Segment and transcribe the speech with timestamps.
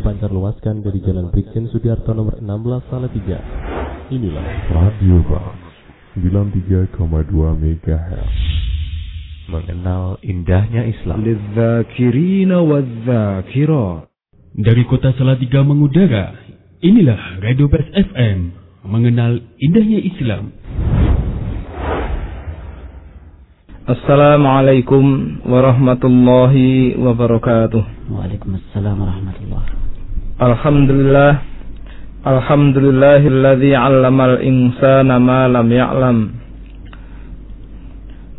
[0.00, 3.36] dipancar luaskan dari Jalan Brigjen Sudiarto nomor 16 Salatiga.
[4.08, 5.60] Inilah Radio Bang
[6.16, 6.96] 93,2
[7.36, 8.32] MHz.
[9.52, 11.20] Mengenal indahnya Islam.
[14.50, 16.32] Dari kota Salatiga mengudara,
[16.80, 18.56] inilah Radio Pers FM.
[18.88, 20.56] Mengenal indahnya Islam.
[23.84, 25.04] Assalamualaikum
[25.44, 28.08] warahmatullahi wabarakatuh.
[28.08, 29.79] Waalaikumsalam warahmatullahi.
[30.40, 31.36] Alhamdulillah.
[32.24, 36.18] Alhamdulillahilladzi 'allamal insana ma lam ya'lam.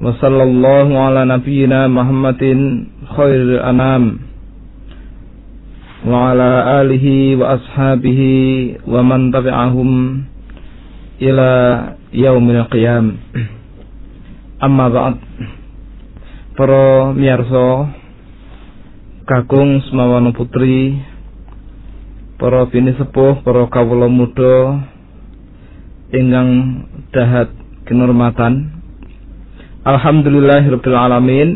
[0.01, 4.17] Wa sallallahu ala nabiyyina Muhammadin khairil anam.
[6.01, 10.25] Wa ala alihi wa ashabihi wa man tabi'ahum
[11.21, 11.51] ila
[12.09, 13.21] yaumil qiyam.
[14.57, 15.21] Amma ba'd.
[16.57, 17.93] Para miyarsa
[19.29, 20.97] kakung semawana putri
[22.41, 24.81] para bini sepuh para kawula muda
[26.09, 26.49] ingkang
[27.13, 27.53] dahat
[27.85, 28.81] kinurmatan
[29.81, 31.49] Alhamdulillahirabbil alamin.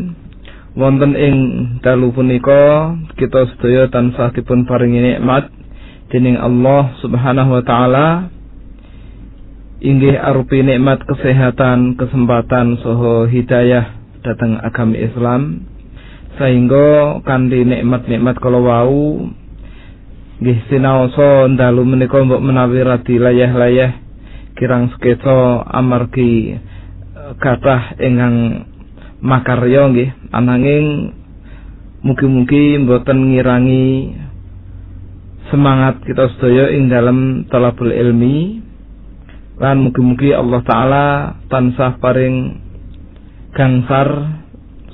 [0.74, 1.36] Wonten ing
[1.78, 5.46] dalu punika kita sedaya tansah dipun paringi nikmat
[6.10, 8.26] dening Allah Subhanahu wa taala.
[9.78, 13.94] Inggih arupi nikmat kesehatan, kesempatan saha hidayah
[14.26, 15.70] datang agama Islam.
[16.34, 19.30] Sehingga kanthi nikmat-nikmat kala wau
[20.36, 24.06] nggih sinaosa dalu menika mbok menawi radi layah-layah
[24.56, 28.66] kirang sekeca amargi eh, kathah ingkang
[29.20, 30.10] makarya nggih.
[30.32, 31.12] Ananging
[32.04, 34.16] mugi-mugi mboten ngirangi
[35.52, 38.64] semangat kita sedaya ing dalam talabul ilmi.
[39.56, 41.06] Lan mugi-mugi Allah taala
[41.48, 42.64] tansah paring
[43.56, 44.08] gangsar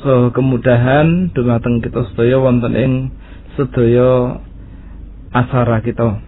[0.07, 2.93] so kemudahan dumateng kita sedaya wonten ing
[3.59, 4.39] sedaya
[5.33, 6.21] asara kita.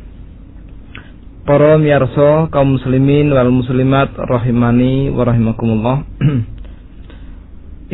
[1.44, 5.97] Para miyarsa kaum muslimin wal muslimat rahimani wa rahimakumullah.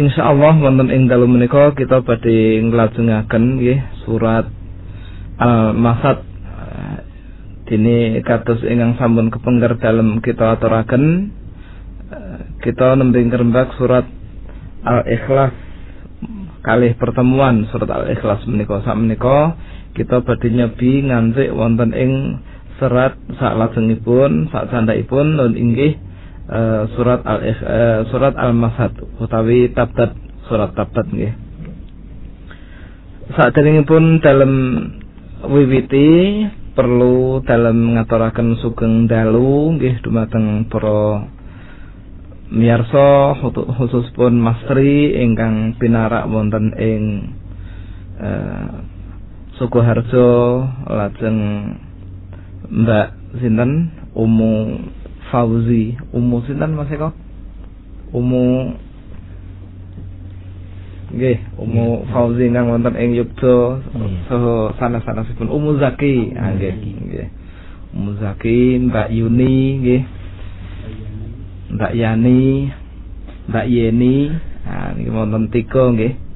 [0.01, 4.47] Insyaallah wonten ing dalu menika kita badhe nglajengaken nggih surat
[5.37, 6.23] al-masad.
[7.67, 11.31] Dini kados ingkang sampun kepengker dalam kita aturaken
[12.63, 14.07] kita nembe ngrembak surat
[14.83, 15.55] Al-Ikhlas
[16.61, 18.83] kalih pertemuan surat Al-Ikhlas menika.
[18.85, 19.55] Sak menika
[19.95, 22.13] kita badhe nyebi nganti wonten ing
[22.81, 26.01] serat sak lajengipun sak candhaipun nun inggih
[26.49, 30.17] eh, surat Al uh, surat Al-Masad utawi tabdat
[30.49, 31.33] surat tabdat nggih.
[33.31, 34.53] Saderengipun dalam
[35.47, 36.43] wiwiti
[36.75, 41.31] perlu dalam ngaturaken sugeng dalu nggih dumateng para
[42.51, 43.39] miyarsa
[43.79, 47.03] khususpun Masri ingkang pinarak wonten ing
[48.19, 48.90] uh,
[49.61, 51.39] Sukoharjo lajeng
[52.73, 53.09] Mbak
[53.45, 54.81] sinten Umu
[55.29, 56.01] Fauzi.
[56.17, 57.13] Umu sinten Mas Eko?
[58.17, 58.73] Umu
[61.13, 63.85] nggih Umu Fauzi ingkang wonten ing Yogya
[64.33, 65.53] saha sanes-sanesipun.
[65.53, 66.33] Umu Zaki.
[66.41, 67.29] Ah nggih nggih.
[67.93, 70.03] Umu Zaki Mbak Yuni nggih.
[71.77, 72.73] Mbak Yani
[73.53, 74.17] Mbak Yeni.
[74.65, 76.30] Nah niki wonten tiga nggih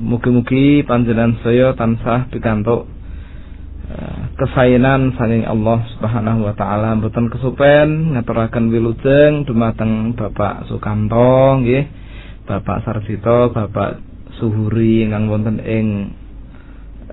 [0.00, 2.88] mugi-mugi panjenengan saya tansah pikantuk
[3.92, 6.96] eh, kesainan saking Allah Subhanahu wa taala.
[6.96, 11.84] Mboten kesupen ngaturaken wilujeng dumateng Bapak Sukanto nggih.
[12.46, 13.98] Bapak Sarjito, Bapak
[14.38, 16.14] Suhuri ingkang wonten ing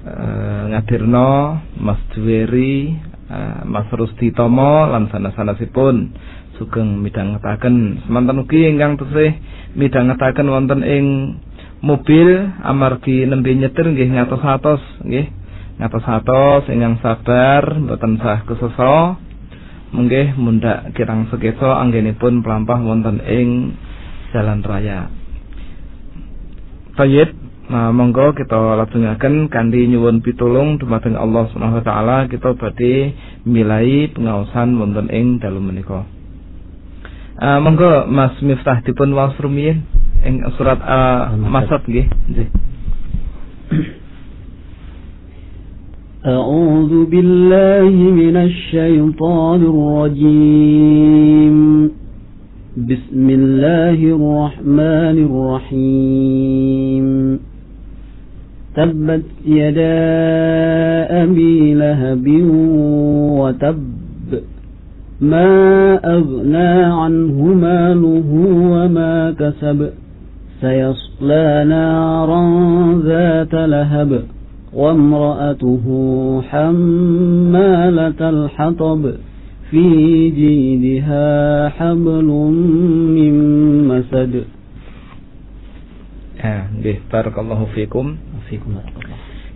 [0.06, 2.94] uh, ngadirno Mas Juweri,
[3.34, 6.14] uh, Mas Rusdi Tomo lan sanes-sanesipun
[6.62, 8.06] sugeng midhangetaken.
[8.06, 9.34] Semanten ugi ingkang tesih
[9.74, 11.06] midhangetaken wonten ing
[11.84, 15.28] mobil amargi nembe nyetir nggih ngatos-atos nggih.
[15.84, 19.20] Ngatos-atos ingkang sabar mboten sah kesesa
[19.92, 23.76] munggih mundhak kirang sekeca anggenipun pelampah wonten ing
[24.32, 25.12] jalan raya.
[26.96, 33.16] Tayyib Nah, monggo kita lajengaken kanthi nyuwun pitulung dumateng Allah Subhanahu wa taala kita badhe
[33.48, 36.04] milai pengaosan wonten ing dalu menika.
[37.40, 39.88] Uh, monggo Mas Miftah dipun waos rumiyin
[40.24, 42.08] ing surat Al-Masad nggih.
[42.32, 42.50] Nggih.
[46.24, 51.58] أعوذ بالله من الشيطان الرجيم
[52.78, 57.06] بسم الله الرحمن الرحيم
[58.76, 60.00] تبت يدا
[61.24, 62.26] أبي لهب
[63.40, 63.80] وتب
[65.22, 65.50] ما
[66.06, 68.30] أغنى عنه ماله
[68.74, 69.90] وما كسب
[70.63, 72.43] سيصلى نارا
[73.05, 74.23] ذات لهب
[74.73, 75.87] وامرأته
[76.51, 79.03] حمالة الحطب
[79.71, 79.85] في
[80.31, 81.29] جيدها
[81.69, 82.29] حبل
[83.17, 83.35] من
[83.89, 84.35] مسد
[86.39, 88.15] Ya, nggih barakallahu fikum.
[88.47, 88.79] Fikum.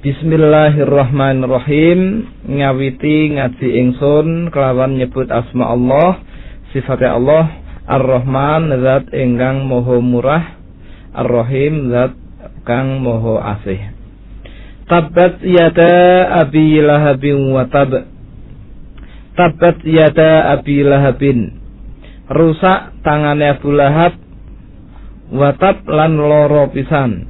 [0.02, 2.26] Bismillahirrahmanirrahim.
[2.50, 6.18] Ngawiti ngaji ingsun kelawan nyebut asma Allah,
[6.74, 7.54] sifatnya Allah,
[7.86, 10.55] Ar-Rahman zat ingkang moho murah,
[11.13, 12.15] Ar-Rahim zat
[12.67, 13.93] kang moho asih.
[14.87, 17.91] Tabat yada abi lahabin wa tab.
[19.35, 21.59] Tabat yada abi lahabin.
[22.27, 24.27] Rusak tangannya Abu Lahab
[25.31, 27.27] watab lan loro pisan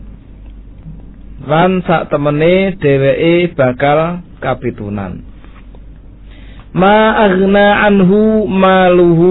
[1.46, 5.26] lan sak temene dheweke bakal kapitunan
[6.78, 9.30] ma aghna anhu maluhu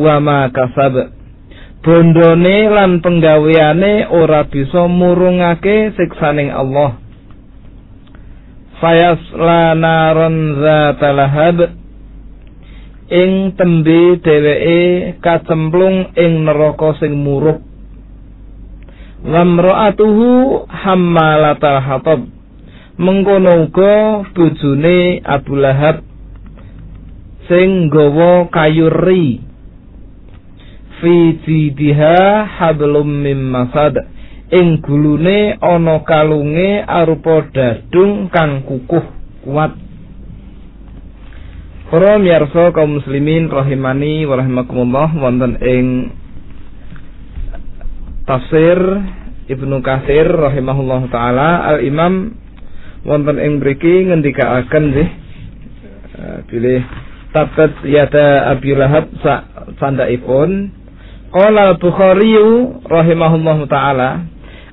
[0.00, 1.12] wa ma kasab
[1.86, 6.98] bondone lan penggaweane ora bisa murungake siksaning Allah
[8.82, 11.58] fayasla naron zatalahab
[13.06, 14.80] ing tembe dheweke
[15.22, 17.62] kacemplung ing neraka sing muruk
[19.26, 22.20] Wamra'atuhu hammalatal hatab.
[22.96, 26.06] Mengkono uga bojone Abu Lahab
[27.50, 29.42] sing nggawa kayu ri.
[30.96, 31.14] Fi
[31.44, 34.00] jidiha hablum mim masad.
[34.48, 39.04] Ing gulune ana kalunge arupa dadung kang kukuh
[39.42, 39.74] kuat.
[41.86, 45.86] Para miyarsa kaum muslimin rahimani wa rahimakumullah wonten ing
[48.26, 48.78] tafsir
[49.46, 52.34] Ibnu Katsir rahimahullah taala Al Imam
[53.06, 55.10] wonten ing mriki ngendikaaken nggih
[56.50, 56.82] pilih
[57.30, 59.46] tabat yada Abi Lahab sa
[59.78, 60.74] sandaipun
[61.34, 62.34] Qala Al-Bukhari
[62.86, 64.10] rahimahullah taala.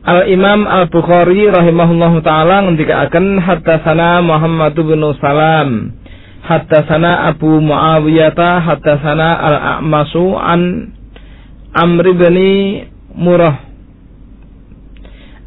[0.04, 5.96] Al Imam Al Bukhari rahimahullah taala ngendikaaken haddatsana Muhammad bin Salam
[6.44, 8.36] haddatsana Abu Muawiyah
[8.68, 10.62] haddatsana Al A'masu an
[11.72, 12.36] Amr bin
[13.16, 13.64] Murah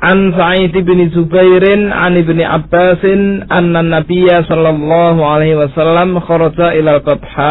[0.00, 7.50] An Sa'id bin Zubairin an Ibni Abbasin anna Nabiya sallallahu alaihi wasallam kharaja ila al-Qadha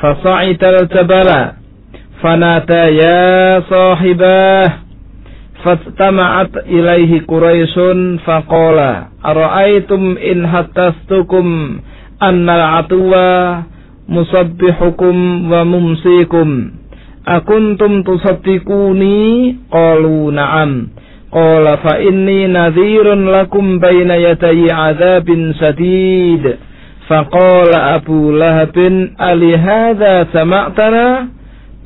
[0.00, 1.59] fasa'ita al-jabala
[2.22, 4.88] fanata ya sahibah.
[5.60, 11.80] Fastama'at ilaihi Quraisyun faqala ara'aytum in hattastukum
[12.20, 13.64] anna al-atuwa
[14.08, 16.72] musabbihukum wa mumsikum.
[17.28, 19.60] Akuntum tusaddiquni?
[19.68, 20.88] Qalu na'am.
[21.30, 26.56] Qala fa inni nadhirun lakum baina yatayi adzabin sadid
[27.06, 31.28] faqala abu lahabin ali hadha sama'tana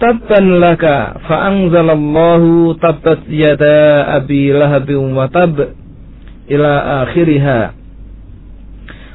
[0.05, 5.57] tabban laka fa anzalallahu tabbat yada abi lahabin wa tab
[6.45, 6.73] ila
[7.09, 7.73] akhiriha.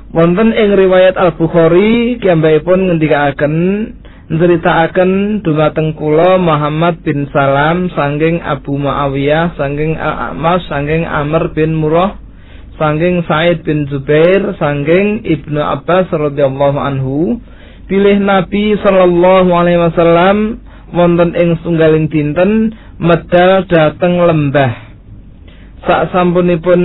[0.10, 2.18] Wonten ing riwayat Al-Bukhari
[2.66, 3.54] pun ngendikaaken
[4.34, 12.18] nceritakaken dumateng kula Muhammad bin Salam sanging Abu Muawiyah sanging Al-Amas sanging Amr bin Murrah
[12.82, 17.38] sanging Said bin Zubair sanging Ibnu Abbas radhiyallahu anhu.
[17.86, 24.74] Pilih Nabi sallallahu alaihi wasallam wonten ing sunggaling dinten medal dateng lembah.
[25.86, 26.82] Sak sampunipun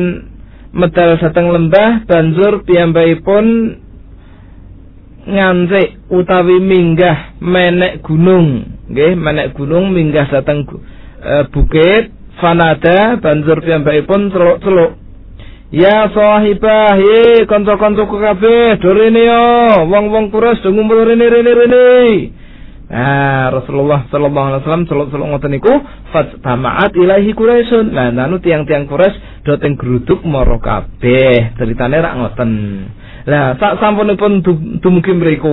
[0.74, 3.46] medal dateng lembah banjur piyambakipun
[5.24, 8.76] ngancik utawi minggah menek gunung.
[8.92, 10.68] Nggih menek gunung minggah dateng
[11.24, 14.92] e, bukit fanada banjur piyambakipun celuk-celuk.
[15.74, 19.42] Ya sahibah, ye kanca-kancaku kabeh, do rene yo,
[19.90, 21.90] wong-wong kuras do ngumpul rene rene rene.
[22.84, 25.72] Nah, Rasulullah sallallahu alaihi wasallam celuk-celuk ngoten niku
[26.12, 27.96] fatamaat ilahi Quraisyun.
[27.96, 31.56] Nah, nanu tiang-tiang Quraisy do teng gruduk mara kabeh.
[31.56, 32.50] Ceritane rak ngoten.
[33.24, 34.44] Lah sak sampunipun
[34.84, 35.48] dumugi mriku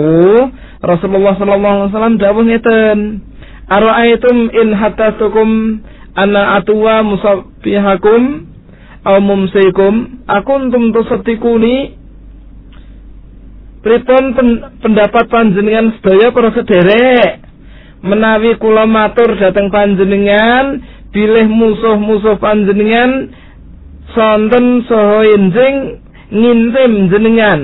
[0.84, 3.00] Rasulullah sallallahu alaihi wasallam dawuh ngeten.
[3.72, 5.50] Ara'aitum in hatasukum
[6.20, 8.22] anna atwa musabbihakum
[9.08, 12.01] aw mumsikum akuntum tusaddiquni
[13.82, 14.38] Pripun
[14.78, 17.42] pendapat panjenengan sedaya para sederek?
[18.06, 23.30] Menawi kula matur dhateng panjenengan bilih musuh-musuh panjenengan
[24.14, 27.60] sonten saha enjing ngintim jenengan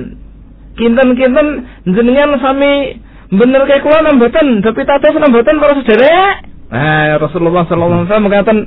[0.78, 1.48] kinten-kinten
[1.90, 3.02] jenengan sami
[3.34, 6.36] bener kayak kula namboten tapi tatus namboten para sederek?
[6.70, 8.58] Nah Rasulullah sallallahu alaihi wasallam mengatakan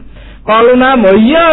[0.42, 1.50] kalau namo iya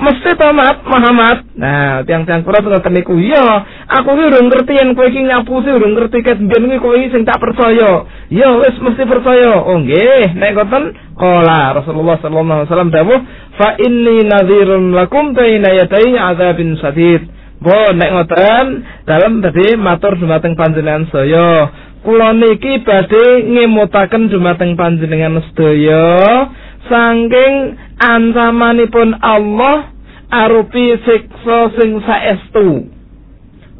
[0.00, 3.18] mesti tamat Muhammad nah tiang-tiang kula ngoten niku.
[3.18, 3.66] Iya.
[4.00, 7.22] Aku ki urung ngerti yen kowe iki nyapu urung ngerti ket ben kuwi kowe sing
[7.28, 8.08] tak percaya.
[8.32, 9.62] Iya wis mesti percaya.
[9.62, 10.36] Oh nggih.
[10.38, 10.84] Nek ngoten
[11.18, 13.20] qala Rasulullah sallallahu alaihi wasallam dawuh
[13.60, 17.28] fa inni nadhirun lakum baina yaday adzabin sadid
[17.62, 18.66] Bo nek ngoten
[19.06, 21.70] dalem tadi matur dumateng panjenengan saya.
[22.02, 26.50] Kula niki badhe ngemutaken dumateng panjenengan sedaya
[26.86, 29.92] saking ancamanipun Allah
[30.32, 32.88] arupi siksa sing saestu.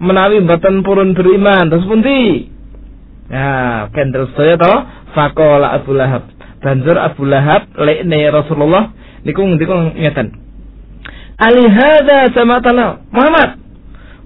[0.02, 1.71] Menawi mboten purun beriman.
[1.71, 2.50] Terus pundi?
[3.30, 4.75] Ya, kendel sedaya to?
[5.14, 6.28] Faqala Abu Lahab.
[6.61, 8.92] Banjur Abu Lahab lekne Rasulullah.
[9.23, 10.28] Niku ngendika ngeten.
[11.38, 13.02] Ali hadza samatana.
[13.11, 13.62] Muhammad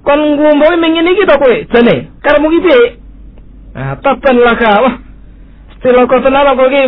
[0.07, 1.57] kon ngombe mengene iki to kowe?
[1.73, 2.81] Jane karemu iki piye
[3.77, 4.71] nah taban laka.
[4.81, 4.97] Wah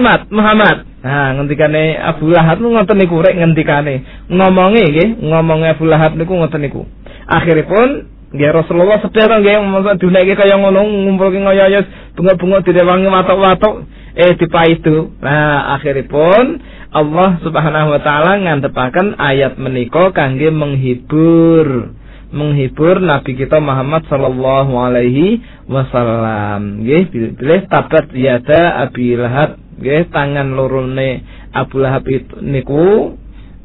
[0.00, 0.26] Mat?
[0.32, 4.02] Muhammad nah ngendikane Abu Lahab ngoten niku rek ngendikane.
[4.30, 6.82] Ngomonge nggih ngomonge Abu Lahab niku ngoten niku.
[7.28, 11.86] Akhiripun nggih Rasulullah sedherek nggih masa duneke kaya ngono ngumpulke ngoyo
[12.18, 13.74] bunga-bunga direwangi watok-watok
[14.18, 15.14] eh dipaitu.
[15.22, 21.94] Nah akhiripun Allah Subhanahu wa taala ngantepaken ayat menika kangge menghibur
[22.32, 26.84] menghibur Nabi kita Muhammad sallallahu alaihi wasallam.
[26.84, 31.22] Nggih, pilih tabat yada Abi Lahab, nggih tangan lorone
[31.54, 33.14] Abu Lahab itu niku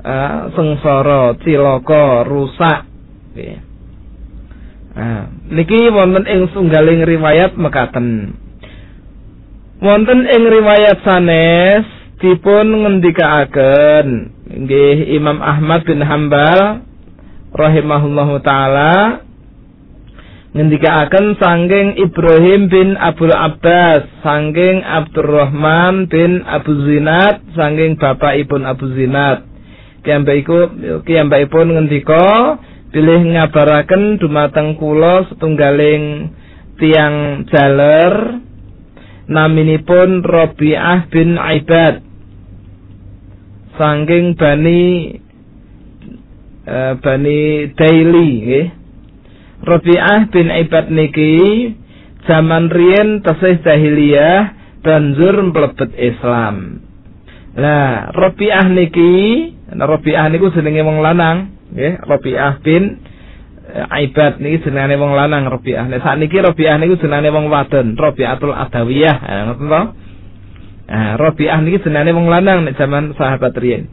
[0.04, 2.86] uh, sengsara, cilaka, rusak.
[3.34, 3.58] Nggih.
[4.94, 8.38] Nah, niki wonten ing sunggaling riwayat mekaten.
[9.82, 11.86] Wonten ing riwayat sanes
[12.22, 14.08] dipun ngendikaaken
[14.48, 16.86] nggih Imam Ahmad bin Hambal
[17.52, 19.26] rahimahullahu taala
[20.54, 28.86] ngendikaaken sangking Ibrahim bin Abdul Abbas, sangking Abdurrahman bin Abu Zinad, sangking bapak ibun Abu
[28.94, 29.50] Zinad.
[30.06, 32.58] Kiyambakipun ngendika
[32.94, 36.30] pilih ngabaraken dumateng kula setunggaling
[36.78, 38.44] tiang jaler
[39.26, 42.04] naminipun Rabi'ah bin Aibad
[43.80, 44.84] sangking Bani
[46.68, 48.83] uh, Bani Daili nggih.
[49.64, 51.36] Rabi'ah bin Ibad niki
[52.28, 56.84] zaman riyen tasih jahiliyah banjur mlebet Islam.
[57.56, 59.12] Lah, Rabi'ah niki,
[59.72, 63.00] Rabi'ah niku jenenge wong lanang, nggih, Rabi'ah bin
[63.88, 65.88] Ibad niki jenenge wong lanang Rabi'ah.
[65.88, 69.18] Nek sakniki Rabi'ah niku jenenge wong wadon, Rabi'atul Adawiyah,
[69.48, 69.84] ngoten to?
[70.92, 73.88] Nah, Rabi'ah niki jenenge wong lanang nek zaman sahabat riyen.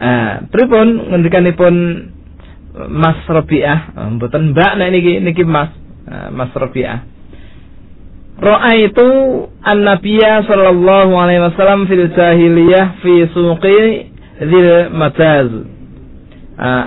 [0.00, 1.74] Ah, pripun ngendikanipun
[2.88, 5.74] Mas Rabi'ah, ah, mboten Mbak nek niki niki Mas
[6.08, 6.98] ah, Mas Rabi'ah.
[8.40, 9.08] Ro'a itu
[9.60, 14.08] an-nabiyya sallallahu alaihi wasallam fil jahiliyah fi suqi
[14.40, 15.50] dzil majaz.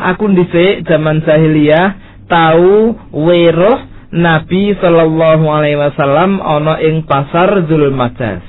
[0.10, 1.94] aku dhisik zaman jahiliyah
[2.26, 8.46] tahu weruh Nabi sallallahu alaihi wasallam ana ing pasar Dzul Majaz.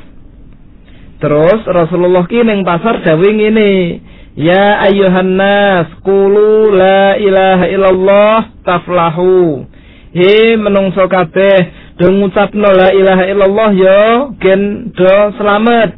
[1.24, 3.96] Terus Rasulullah ki ning pasar dawuh ngene,
[4.34, 9.62] Ya ayuhan nas qulu la ilaha illallah taflahu.
[10.10, 11.70] He menungso kabeh
[12.02, 14.02] do ngucapno la ilaha illallah ya
[14.42, 15.94] gen do selamat.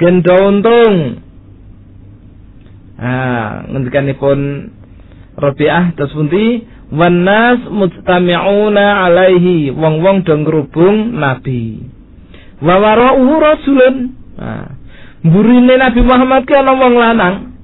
[0.00, 0.94] Gen do untung.
[2.96, 4.72] Ah, ngendikanipun
[5.36, 6.64] Rabi'ah terus pundi?
[6.88, 9.68] Wan nas mujtami'una alaihi.
[9.76, 11.84] Wong-wong do ngrubung Nabi.
[12.64, 13.96] Wa wara'uhu rasulun.
[14.40, 14.80] Ah.
[15.20, 17.55] Burine Nabi Muhammad ki ana wong lanang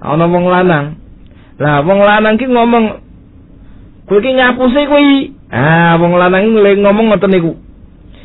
[0.00, 0.86] ana wong lanang.
[1.58, 2.84] Lah wong lanang ki ngomong
[4.10, 5.36] kowe ki nyapuse kuwi.
[5.54, 7.52] Ah wong lanang ki ngomong ngoten niku.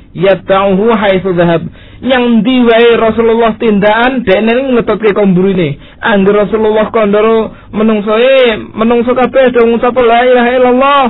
[0.10, 1.70] Yata'uhu haitsu dhahab.
[2.02, 5.78] Yang ndi wae Rasulullah tindakan dekne ngetutke komburine.
[6.02, 11.04] Angger Rasulullah kondoro menungsoe menungso kabeh do ngucap la ilaha illallah.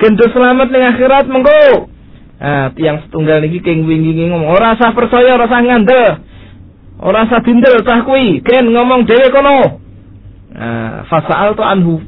[0.00, 1.92] Gento selamat ning akhirat mengko.
[2.42, 6.10] Ah tiang setunggal niki king wingi ngomong ora usah percaya ora usah ngandel.
[6.98, 9.83] Ora usah dindel cah kuwi, ken ngomong dhewe kono.
[10.54, 11.98] Nah, fasal to anhu.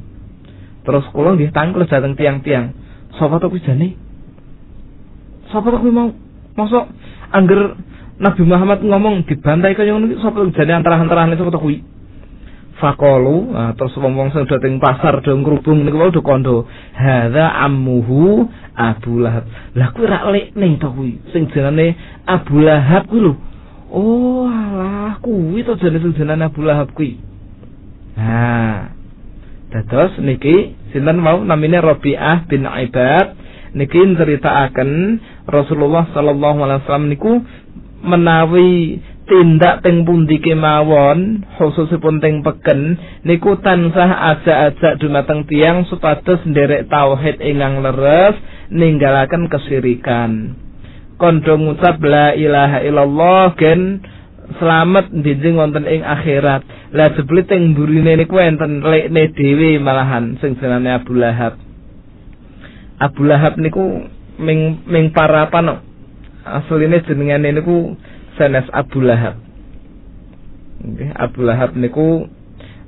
[0.87, 2.71] Terus kula nggih tangkel dateng tiang-tiang.
[3.19, 3.99] Sapa to kuwi jane?
[5.50, 6.15] Sapa mau?
[6.57, 6.85] Mosok
[7.35, 7.75] angger
[8.17, 11.83] Nabi Muhammad ngomong dibantai kaya ngono sapa jane antara-antarane sapa to kuwi?
[12.76, 16.69] Fakolu, nah, terus wong-wong sing pasar do ngrubung niku wau do kondo.
[16.93, 19.49] Hadza ammuhu Abu Lahab.
[19.73, 21.49] Lah kuwi rak lekne to kuwi sing
[22.29, 23.09] Abu Lahab.
[23.91, 27.17] Oh, alah kuwi to jenenge sing jenenge Abu Lahab kuwi.
[28.16, 28.96] Nah,
[29.68, 33.44] dados niki sinten mau namine Rabi'ah bin Ibad.
[33.76, 37.32] Niki nceritakaken Rasulullah sallallahu alaihi wasallam niku
[38.00, 42.96] menawi tindak teng pundi kemawon khususipun teng peken
[43.26, 48.38] niku tansah ajak-ajak dumateng tiang supados nderek tauhid ingkang leres
[48.73, 50.56] ninggalaken kesirikan.
[51.20, 54.00] Kondo ngucap la ilaha illallah gen
[54.56, 56.62] selamat dijeng wonten ing akhirat
[56.95, 61.59] Lah jebule teng mburine niku enten lekne dhewe malahan sing jenenge Abu Lahab.
[63.02, 64.07] Abu Lahab niku
[64.38, 65.83] ming ming parapan
[66.47, 67.99] asline jenengane niku
[68.38, 69.35] sanes Abu Lahab.
[70.87, 72.31] Nggih, Abu Lahab niku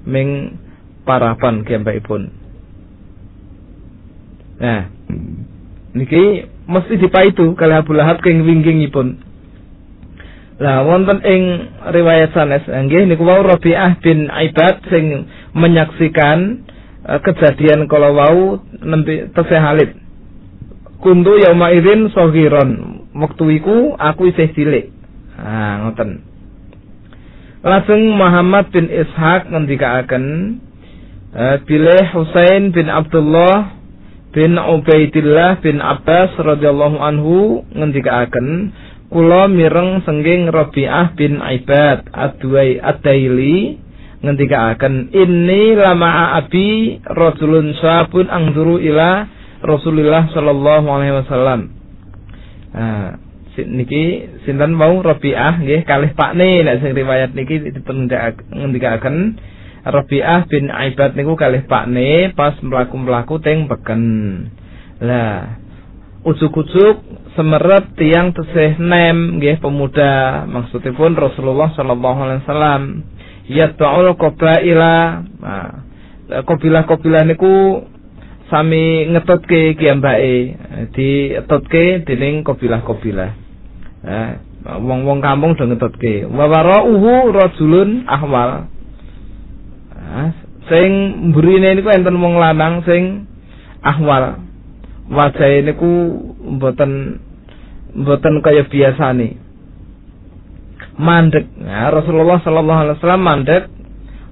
[0.07, 0.55] ming
[1.03, 1.67] parapan
[2.05, 2.23] pun.
[4.59, 4.91] Nah,
[5.95, 9.28] niki mesti dipaitu kali Abu Lahab keng winggingipun.
[10.59, 11.43] Lah wonten ing
[11.87, 16.67] riwayat sanes nggih niku wau Rabi'ah bin Aibad sing menyaksikan
[17.07, 19.95] uh, kejadian kalau wau nembe tesih Halid.
[20.99, 22.71] Kuntu yauma idzin saghiron.
[23.15, 24.91] Wektu iku aku isih cilik.
[25.39, 26.27] Ah ngoten.
[27.63, 30.25] Langsung Muhammad bin Ishaq ngendikaaken
[31.39, 33.79] uh, bilih Husain bin Abdullah
[34.35, 38.75] bin Ubaidillah bin Abbas radhiyallahu anhu ngendikaaken
[39.09, 43.81] kula mireng sengging Rabi'ah bin Aibad adwai ad-daili
[44.21, 49.25] ngendikaaken inni lama abi rajulun sabun angzuru ila
[49.65, 51.61] Rasulullah sallallahu alaihi wasallam.
[52.69, 53.19] Nah,
[53.59, 58.07] niki sinten mau Rabi'ah nggih kalih pakne nek sing riwayat niki dipun
[58.55, 59.17] ngendikaaken
[59.89, 64.03] Rabi'ah bin Aibad niku kalih pakne pas mlaku-mlaku teng beken.
[65.01, 65.59] Lah,
[66.27, 66.97] ujuk-ujuk
[67.39, 70.43] semeret tiang tesih nem nggih pemuda.
[70.51, 72.83] Maksudipun Rasulullah sallallahu alaihi wasallam
[73.47, 75.23] yatba'ul qabaila.
[75.39, 75.89] Nah
[76.29, 77.87] kabilah-kabilah niku
[78.53, 80.57] sami ngetutke kiambake
[80.93, 83.33] di etutke dening kabilah-kabilah
[83.99, 84.41] nah
[84.79, 88.69] wong-wong kampung do ngetutke wa warauhu rajulun ahwal.
[89.99, 90.33] Nah,
[90.69, 90.91] sing
[91.33, 93.29] mburine niku enten wong lanang sing
[93.81, 94.45] ahwal.
[95.09, 95.89] Wajah niku
[96.45, 97.25] mboten
[97.99, 98.63] mboten kaya
[99.15, 99.49] nih
[100.99, 101.47] mandek.
[101.63, 103.65] Nah, Rasulullah sallallahu alaihi wasallam mandek.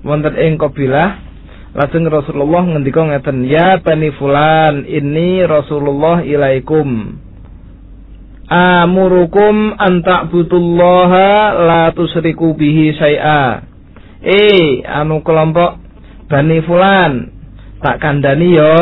[0.02, 1.23] Wonten ing kabilah.
[1.76, 7.21] Lajeng Rasulullah ngendika ngeten ya bani fulan ini Rasulullah ilaikum.
[8.47, 13.67] Amurukum an ta'budullaha la tusriku bihi syai'a.
[14.25, 15.76] Eh anu kelompok
[16.32, 17.28] bani fulan
[17.84, 18.78] tak kandani yo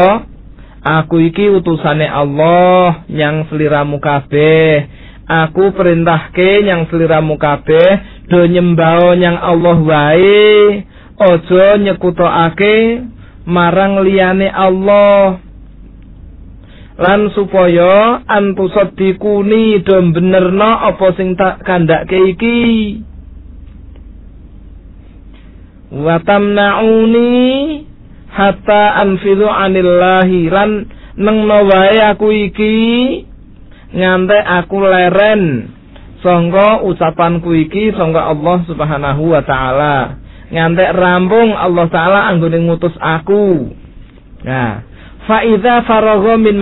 [0.85, 4.85] Aku iki utusane Allah yang seliramu kabeh.
[5.25, 10.85] Aku perintahke yang seliramu kabeh do nyembao yang Allah wae.
[11.17, 13.01] Ojo nyekutokake
[13.49, 15.41] marang liyane Allah.
[17.01, 22.61] Lan supaya antusot dikuni do benerno apa sing tak kandhake iki.
[25.97, 27.33] Watamnauni
[28.35, 32.75] hatta anfidu anillahi lan nengno wae aku iki
[33.95, 35.43] ngantek aku leren.
[36.25, 40.19] Sangga ucapanku iki sangga Allah Subhanahu wa taala.
[40.51, 43.71] Ngantek rampung Allah taala anggone ngutus aku.
[44.43, 44.83] Nah
[45.25, 46.59] fa idza faragha min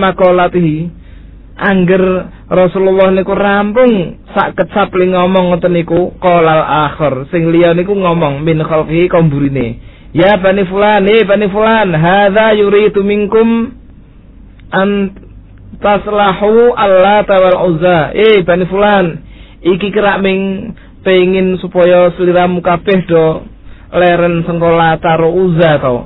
[1.52, 2.04] angger
[2.52, 7.32] Rasulullah niku rampung sak kecap li ngomong ngoten niku qalal akhir.
[7.32, 13.00] Sing liya niku ngomong min khalqihi komburine Ya Bani Fulan, eh Bani Fulan, hadza yuridu
[13.00, 13.72] minkum
[14.68, 15.16] an
[15.80, 18.12] taslahu Allah tawal uzza.
[18.12, 19.24] Eh Bani Fulan,
[19.64, 23.40] iki kira ming pengin supaya seliramu kabeh do
[23.96, 25.96] leren sengkola taro uzza to.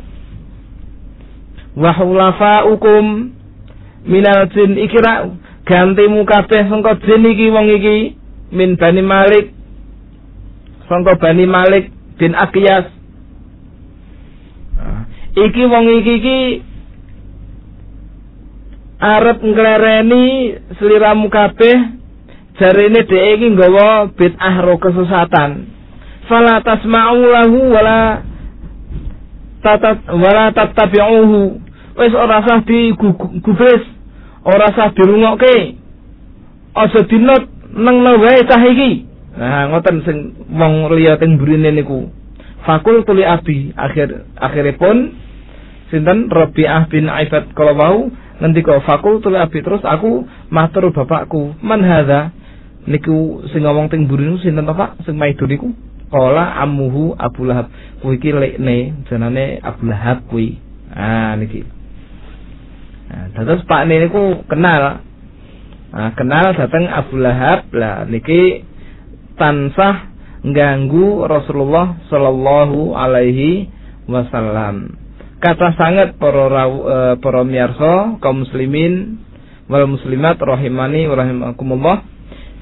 [1.74, 3.34] Wa hukum
[4.06, 5.34] minal jin iki rak
[5.66, 8.14] gantimu kabeh sengko jin iki wong iki
[8.54, 9.50] min Bani Malik
[10.86, 11.90] sangka Bani Malik
[12.22, 12.38] bin
[15.36, 16.40] iki wong iki iki
[18.96, 21.76] arep nglereni sliramu kabeh
[22.56, 25.68] jarene dhek iki nggawa bid'ah ro kesesatan.
[26.26, 28.24] Fala tasma'u lahu wala
[29.60, 31.60] tatat wala tattabi'uhu.
[31.96, 33.84] Wis ora sah digubris
[34.44, 35.76] ora sah dirungokke.
[36.76, 37.44] Aja dinut
[37.76, 39.04] nang wae cah iki.
[39.36, 40.16] Nah ngoten sing
[40.48, 42.08] wong liya teng burine niku.
[42.64, 45.25] Fakul tuli abi akhir akhiripun
[45.92, 46.28] sinten?
[46.30, 47.98] Rabi'ah bin Aifat kalau mau
[48.42, 51.56] ngendika fakul tuli abi terus aku matur bapakku.
[51.62, 52.32] Man hadza?
[52.86, 55.74] Niku sing ngomong teng burine sinten Bapak sing maido niku?
[56.06, 57.66] Kala amuhu Abu Lahab.
[57.98, 60.54] Kuwi iki lekne jenenge Abu Lahab kuwi.
[60.94, 61.66] Ah niki.
[63.10, 65.02] Nah terus Pak niku kenal.
[65.86, 67.66] Nah, kenal dateng Abu Lahab.
[67.74, 68.62] Lah niki
[69.34, 70.14] tansah
[70.46, 73.66] ganggu Rasulullah sallallahu alaihi
[74.06, 75.05] wasallam
[75.40, 79.20] kata sangat para e, para miyarsa kaum muslimin
[79.68, 81.98] wal muslimat rahimani wa rahimakumullah.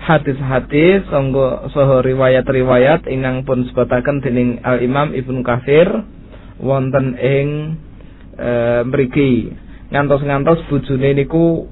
[0.04, 5.88] Hadis-hadis sanggo saha riwayat-riwayat ingkang pun sebataken dening Al Imam Ibnu Katsir
[6.60, 7.48] wonten ing
[8.36, 8.50] e,
[8.84, 9.54] mriki.
[9.88, 11.66] Ngantos-ngantos bojone niku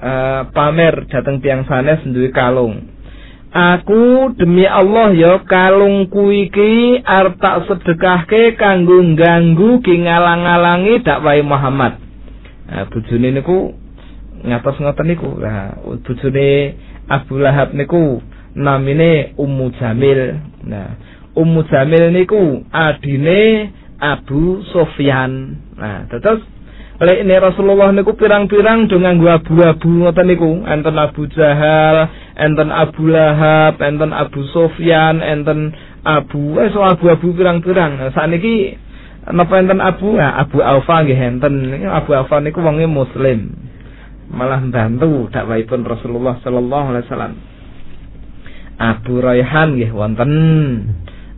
[0.00, 0.12] e,
[0.56, 2.97] pamer dhateng tiyang sanes duwe kalung
[3.48, 11.96] Aku demi Allah ya kalungku iki arep tak sedekahke kanggo ganggu ki ngalang-alangi dakwah Muhammad.
[12.68, 13.72] Nah, bojone niku
[14.44, 15.32] ngatos ngoten niku.
[15.40, 16.76] Lah bojone
[17.08, 18.20] Abu Lahab niku
[18.52, 20.36] namine Ummu Jamil.
[20.68, 21.00] Nah,
[21.32, 25.56] Ummu Jamil niku adine Abu Sofyan.
[25.72, 26.44] Nah, terus
[26.98, 33.06] Lek ini Rasulullah niku pirang-pirang do nganggo abu-abu ngoten niku, enten Abu Jahal, enten Abu
[33.06, 35.70] Lahab, enten Abu Sofyan, enten
[36.02, 38.02] Abu eh so abu-abu pirang-pirang.
[38.02, 38.74] Nah, sakniki
[39.30, 40.18] napa enten Abu?
[40.18, 41.70] Nah, Abu Aufa nggih enten.
[41.86, 43.54] Abu Aufa niku wonge muslim.
[44.34, 47.34] Malah bantu dakwahipun Rasulullah sallallahu alaihi wasallam.
[48.74, 50.32] Abu Raihan nggih wonten.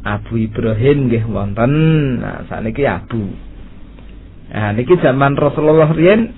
[0.08, 1.72] Abu Ibrahim nggih wonten.
[2.24, 3.49] Nah, sakniki Abu.
[4.50, 6.34] Nah niki zaman Rasulullah riyen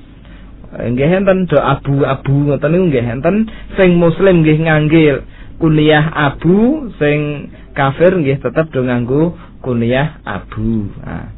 [0.72, 3.36] nggih enten do abu-abu ngoten niku nggih enten
[3.76, 5.16] sing muslim nggih nganggil
[5.60, 10.88] kuliah abu sing kafir nggih tetep do nganggo kuliah abu.
[11.04, 11.32] Nah,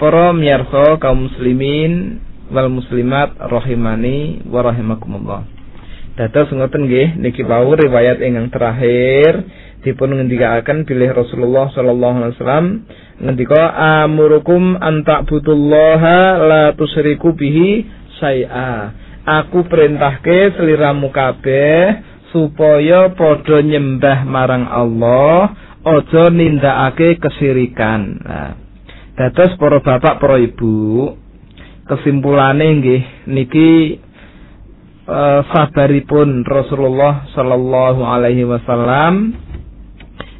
[0.00, 5.44] para miyarsa kaum muslimin wal muslimat rahimani wa rahimakumullah.
[6.16, 9.46] Dados ngoten nggih niki wau riwayat ingkang terakhir
[9.86, 12.66] dipun ngendikaken bilih Rasulullah sallallahu alaihi wasallam
[13.18, 13.62] ngendika
[14.06, 17.86] amurukum anta'budullaha la tusriku bihi
[18.22, 18.94] syai'a.
[19.28, 22.00] Aku perintahke seliramu kabeh
[22.32, 25.52] supaya padha nyembah marang Allah
[25.84, 28.16] aja nindakake kesirikan.
[28.24, 28.68] Nah
[29.18, 31.10] dados para bapak para ibu
[31.90, 33.98] kesimpulane nggih niki
[35.10, 39.34] uh, sabaripun Rasulullah sallallahu alaihi wasallam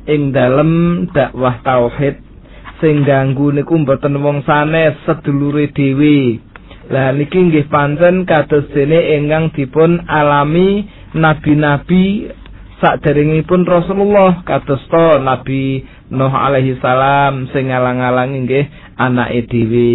[0.06, 0.70] ing dalem
[1.10, 2.22] dakwah tauhid
[2.78, 6.38] sing ganggu niku mboten wong sanes sedulure dhewe.
[6.88, 12.32] Lah niki nggih pancen kados dene ingkang dipun alami nabi-nabi
[12.80, 18.64] saderengipun Rasulullah kados to Nabi Nuh alaihi salam sing ngalang-alangi nggih
[18.96, 19.92] anake dhewe.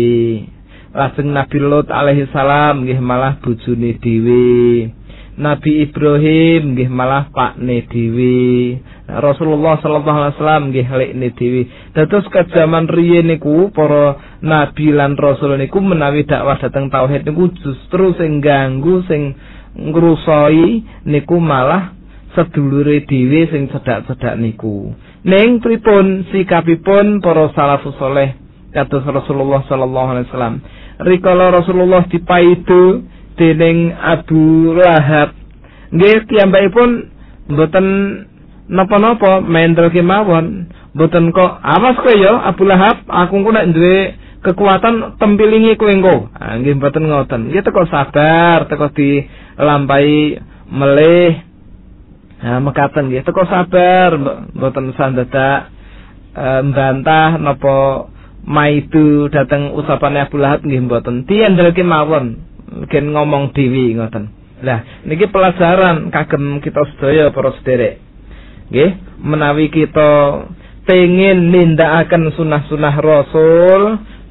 [0.94, 4.94] Lajeng Nabi Lot alaihi salam nggih malah bojone dhewe.
[5.34, 8.78] Nabi Ibrahim nggih malah pakne dhewe.
[9.04, 11.62] Rasulullah sallallahu alaihi wasallam nggih lekne dhewe.
[11.92, 12.24] Dados
[12.56, 18.40] zaman riyin niku para nabi lan rasul niku menawi dakwah dhateng tauhid niku justru sing
[18.40, 19.36] ganggu sing
[19.76, 21.92] ngrusoi niku malah
[22.32, 24.96] sedulure dhewe sing cedak-cedak niku.
[25.28, 28.40] Ning pripun sikapipun para salafus saleh
[28.72, 30.56] kados Rasulullah sallallahu alaihi wasallam.
[31.04, 33.04] Rikala Rasulullah dipaidu
[33.36, 35.36] dening Abu Lahab.
[35.92, 36.90] Nggih piyambakipun
[37.52, 37.88] mboten
[38.68, 40.72] napa-napa mendel kemawon.
[40.94, 43.66] Mboten kok awas kowe ya Abu Lahab, aku ku nek
[44.44, 46.30] kekuatan tempilingi kowe engko.
[46.36, 47.50] Ah nggih mboten ngoten.
[47.50, 50.38] Nggih teko sabar, teko dilampahi
[50.70, 51.34] melih.
[52.44, 54.20] Nah, mekaten nggih teko sabar,
[54.52, 55.72] mboten sandadak
[56.36, 57.76] e, mbantah napa
[58.44, 61.24] maidu dateng usapane Abu Lahab nggih mboten.
[61.24, 62.38] Tiandel kemawon
[62.92, 64.28] gen ngomong dewi ngoten.
[64.64, 68.03] Lah niki pelajaran kagem kita sedaya para sederek.
[69.22, 70.44] Menawi kita
[70.84, 73.82] pengin nindakaken sunah-sunah Rasul,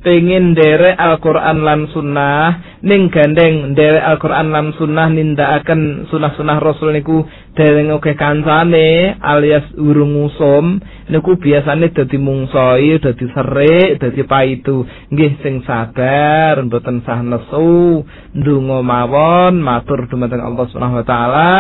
[0.03, 7.23] pengin derek Al-Qur'an lan sunnah, ning gandeng derek Al-Qur'an lan sunnah nindakaken sunah-sunah Rasul niku
[7.55, 14.83] dereng oke kancane alias urung usum niku biasane dadi mungsoi, dadi serik, dadi paitu.
[15.15, 18.03] Nggih sing sabar, mboten sah nesu,
[18.35, 21.53] ndonga mawon matur dumateng Allah Subhanahu wa taala.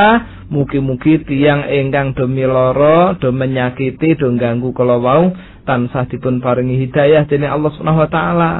[0.52, 7.26] Mugi-mugi tiyang ingkang do miloro, do menyakiti, do ganggu kala wau tansah dipun paringi hidayah
[7.26, 8.52] dening Allah Subhanahu wa taala.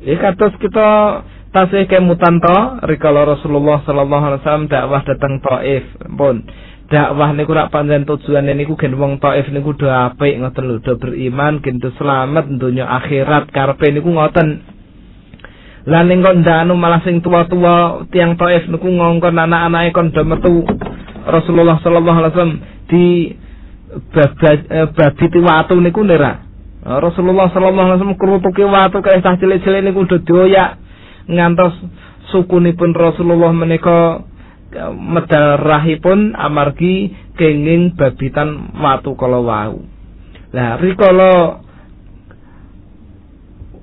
[0.00, 5.84] Ya kados kita tasih kemutan to rikala Rasulullah sallallahu alaihi wasallam dakwah datang Taif.
[6.14, 6.46] Pun
[6.88, 10.94] dakwah niku rak panjen tujuane niku gen wong Taif niku do apik ngoten lho do
[10.96, 13.50] beriman gen do selamat donya akhirat.
[13.52, 14.78] Karepe niku ngoten.
[15.90, 20.64] Lan ning kok ndanu malah sing tua-tua tiang Taif niku ngongkon anak-anake kon do metu.
[21.20, 22.56] Rasulullah sallallahu alaihi wasallam
[22.88, 23.06] di
[24.94, 26.46] babi eh, watu niku nera
[26.80, 30.80] Rasulullah sallallahu alaihi wasallam kerutuke watu kae cah cilik-cilik niku do doyak
[31.28, 31.76] ngantos
[32.32, 34.24] sukunipun Rasulullah menika
[34.96, 39.82] medal rahipun amargi kenging babitan watu kala wau.
[40.56, 41.60] Lah rikala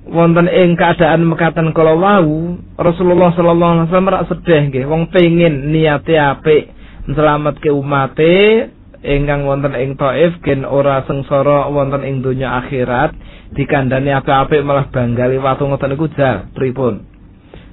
[0.08, 5.68] wonten ing keadaan mekaten kala wau Rasulullah sallallahu alaihi wasallam rak sedih nggih wong pengin
[5.70, 6.72] niate apik
[7.08, 8.68] Selamatke umate
[9.02, 13.14] ingkang wonten ing Taif gen ora sengsara wonten ing donya akhirat
[13.54, 17.06] dikandani apik-apik malah banggali watu ngoten niku jal pripun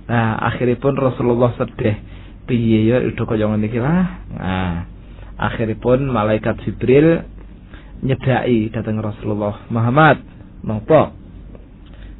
[0.05, 1.97] nah akhiripun Rasulullah sedih
[2.45, 4.05] piye ya udah kaya ngene iki lah.
[4.37, 4.85] Nah
[5.35, 7.25] akhiripun malaikat Jibril
[8.05, 10.21] nyedai datang Rasulullah Muhammad
[10.61, 11.11] napa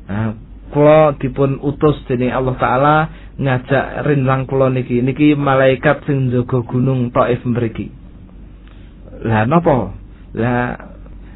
[0.09, 0.33] nah
[0.73, 2.95] kula dipun utus dening Allah taala
[3.37, 5.05] ngajak rinlang kula niki.
[5.05, 8.04] Niki malaikat sing jaga gunung Taif mriki
[9.25, 9.97] lah napa?
[10.37, 10.77] Lah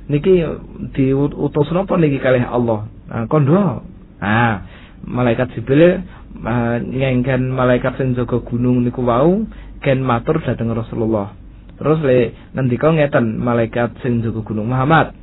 [0.06, 0.46] niki
[0.94, 2.86] diutus napa niki kalih Allah?
[3.10, 3.82] Nah, kondo.
[4.22, 4.68] Ah,
[5.08, 6.06] malaikat Jibril
[6.44, 9.48] uh, ngengken malaikat sing jaga gunung niku wau
[9.82, 11.34] ken matur dhateng Rasulullah.
[11.80, 12.20] Terus le
[12.54, 15.16] ngendika ngeten malaikat sing jaga gunung Muhammad.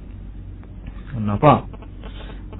[1.16, 1.68] Napa?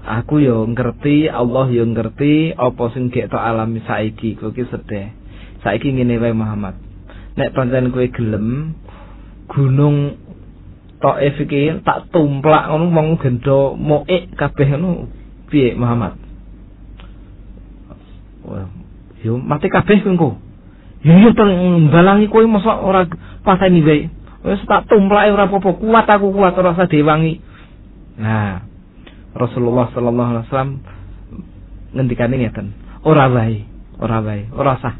[0.06, 5.10] Aku yo ngerti, Allah yo ngerti apa sing gek tok alami saiki, kowe ki sedih.
[5.66, 6.78] Saiki ngene wae Muhammad.
[7.34, 8.78] Nek pancen kowe gelem
[9.50, 10.18] gunung
[10.96, 15.12] Taif iki tak tumplak ngono mong gendo moek kabeh ngono
[15.52, 16.16] piye Muhammad
[18.46, 18.70] Wah,
[19.26, 20.38] yo mati kabeh engko.
[21.02, 23.02] Yo teng balangi kowe mosok ora
[23.42, 24.06] pateni wae.
[24.46, 27.42] Wis tak tumplake ora apa-apa, kuat aku kuat ora usah diwangi.
[28.22, 28.62] Nah,
[29.34, 30.72] Rasulullah sallallahu alaihi wasallam
[31.98, 32.66] ngendikane ngeten,
[33.02, 33.66] ora wae,
[33.98, 34.94] ora wae, ora sah.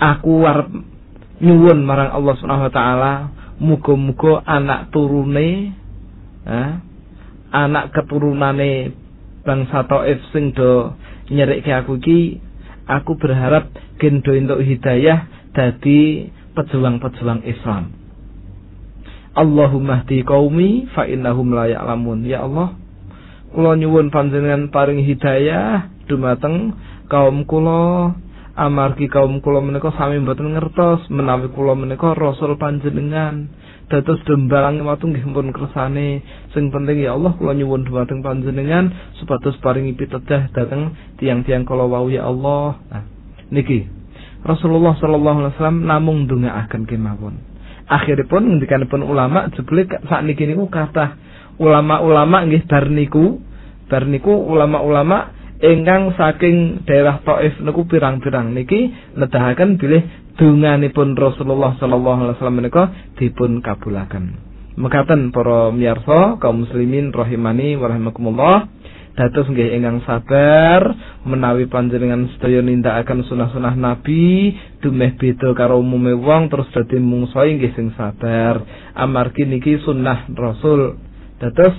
[0.00, 0.72] Aku arep
[1.40, 3.12] nyuwun marang Allah Subhanahu wa taala
[3.60, 5.72] muga-muga anak turune
[6.44, 6.70] eh,
[7.52, 8.92] anak keturunane
[9.42, 10.94] bangsa Taif sing do
[11.32, 12.38] nyerikke aku iki
[12.84, 17.94] aku berharap gen do entuk hidayah dadi pejuang-pejuang Islam.
[19.30, 22.26] Allahumma hdi qaumi fa innahum la ya'lamun.
[22.26, 22.74] Ya Allah
[23.54, 26.74] kula nyuwun panjenengan paring hidayah dumateng
[27.06, 28.14] kaum kula
[28.60, 33.48] amargi kaum kula menika sami mboten ngertos menawi kula menika rasul panjenengan
[33.90, 36.22] dados dembalang watu nggih pun kersane.
[36.54, 42.06] Sing penting ya Allah kula nyuwun dhumateng panjenengan supados paringi pitedah dhateng tiang-tiang kala wau
[42.06, 42.78] ya Allah.
[42.86, 43.04] Nah,
[43.50, 43.88] niki.
[44.40, 47.34] Rasulullah sallallahu alaihi wasallam namung ndongaaken kemawon.
[47.90, 51.18] Akhiripun ngendikanipun ulama jebule sakniki niku kathah
[51.58, 53.42] ulama-ulama nggih bar niku
[53.90, 60.02] bar niku ulama-ulama ingkang saking daerah Taif niku pirang-pirang niki nedahaken bilih
[60.40, 62.84] donganipun Rasulullah sallallahu alaihi wasallam menika
[63.20, 64.40] dipun kabulaken.
[64.80, 68.56] Mekaten para miyarsa kaum muslimin rahimani wa rahimakumullah
[69.18, 70.96] dados nggih ingkang sabar
[71.28, 77.76] menawi panjenengan sedaya nindakaken sunah-sunah Nabi dumeh beda karo umume wong terus dadi mungsuh nggih
[77.76, 78.64] sing sabar
[78.96, 80.96] amargi niki sunnah Rasul
[81.36, 81.74] dados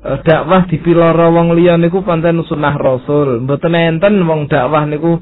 [0.00, 3.44] dakwah dipiloro wong liya niku pancen sunah Rasul.
[3.44, 5.20] Mboten enten wong dakwah niku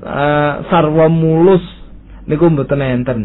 [0.00, 1.60] uh, sarwa mulus
[2.24, 3.20] niku mboten enten.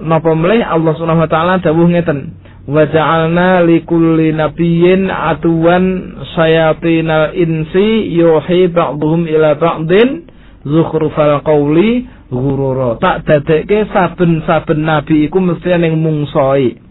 [0.00, 2.40] Napa melih Allah Subhanahu wa taala dawuh ngeten.
[2.64, 10.24] Wa ja'alna likulli nabiyyin atuwan sayatinal insi yuhi ba'dhum ila ba'din
[10.64, 12.96] zukhrufal qawli ghurura.
[12.96, 16.83] Tak dadekke saben-saben nabi iku mesti ning mungsoi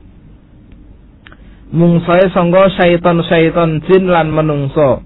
[1.73, 5.01] mungsae sangga syaitan-syaitan jin lan menungso.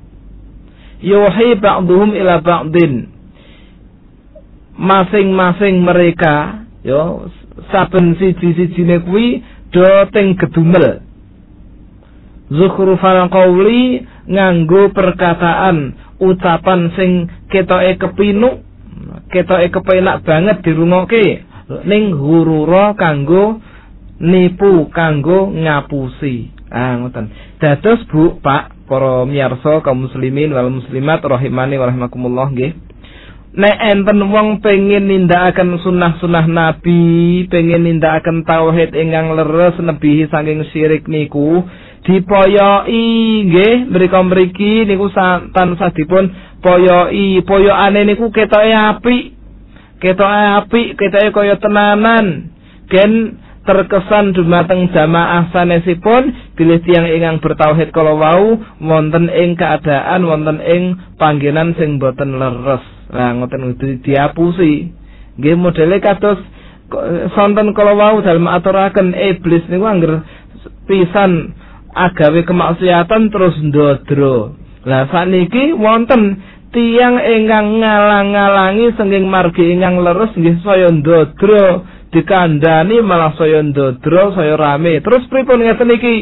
[1.00, 3.08] Yuhi ba'dhum ila ba'din.
[4.78, 7.32] Masing-masing mereka yo
[7.72, 11.02] saben siji-sijine kuwi do teng gedumel.
[12.52, 17.12] Zukhrufal qawli nganggo perkataan ucapan sing
[17.48, 18.64] ketoke kepinuk
[19.32, 21.44] ketoke kepenak banget dirungokke
[21.88, 23.60] ning hurura kanggo
[24.24, 27.32] nipu kanggo ngapusi Ah ngoten.
[27.64, 32.76] Dados Bu, Pak, para miyarsa kaum muslimin wal muslimat rahimani wa rahimakumullah nggih.
[33.58, 41.08] Nek enten wong pengen nindakaken sunah-sunah Nabi, pengen nindakaken tauhid ingkang leres nebihi saking syirik
[41.10, 41.66] niku,
[42.06, 43.08] dipoyoki
[43.48, 45.10] nggih mriku mriki niku
[45.56, 46.30] tansah dipun
[46.62, 47.42] poyoki.
[47.48, 49.34] Poyokane niku ketoke apik.
[50.04, 52.52] Ketoke apik, ketoke kaya tenanan.
[52.92, 60.64] Gen terkesan dumateng jamaah sanesipun bilih tiyang ingkang bertauhid kala wau wonten ing keadaan wonten
[60.64, 62.82] ing panggenan sing boten leres.
[63.12, 64.96] Lah ngoten kudu diapusi.
[65.36, 66.40] Nggih modele kados
[67.36, 70.24] sonten kala wau dalem aturaken iblis niku angger
[70.88, 71.52] pisan
[71.92, 74.56] agawe kemaksiatan terus ndodro.
[74.88, 76.40] Lah sakniki wonten
[76.72, 81.84] tiang ingkang ngalang-ngalangi sengking margi ingkang leres nggih saya ndodro
[82.18, 84.98] dikandani malah saya ndodro saya rame.
[85.06, 86.16] Terus pripun ngeten iki?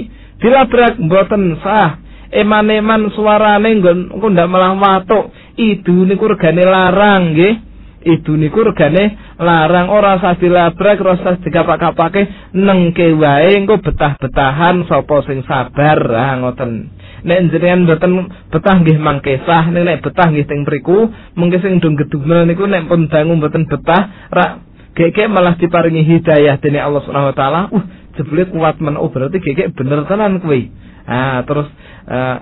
[0.44, 2.04] Dilabrak mboten sah.
[2.36, 7.56] Eman-eman suarane nggon ndak malah watuk idu niku regane larang nggih.
[8.04, 9.88] Idu niku regane larang.
[9.88, 12.52] Ora usah dilabrak, ora usah dikapak-kapake.
[12.60, 16.00] Nengke wae engko betah-betahan sapa sing sabar.
[16.12, 16.92] Ah ngoten.
[17.26, 18.12] Nek jenengan mboten
[18.54, 22.86] betah nggih mangkesah, nek nek betah nggih teng mriku, mengke sing ndung gedumel niku nek
[22.86, 27.62] pun dangu mboten betah, rak gege malah diparingi hidayah dening Allah Subhanahu wa taala.
[27.70, 27.84] Uh,
[28.16, 28.96] jebule kuat men.
[28.96, 30.72] Oh berarti gege bener tenan kuwi.
[31.06, 31.68] Ah terus
[32.08, 32.38] uh,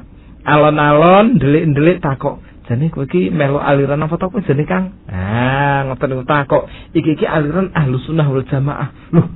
[0.46, 2.40] alon-alon delik-delik takok.
[2.64, 4.96] Jane kowe iki melu aliran apa to jane Kang?
[5.12, 6.64] Ah ngoten niku takok.
[6.96, 9.12] Iki iki aliran ahlus sunnah wal jamaah.
[9.12, 9.28] Loh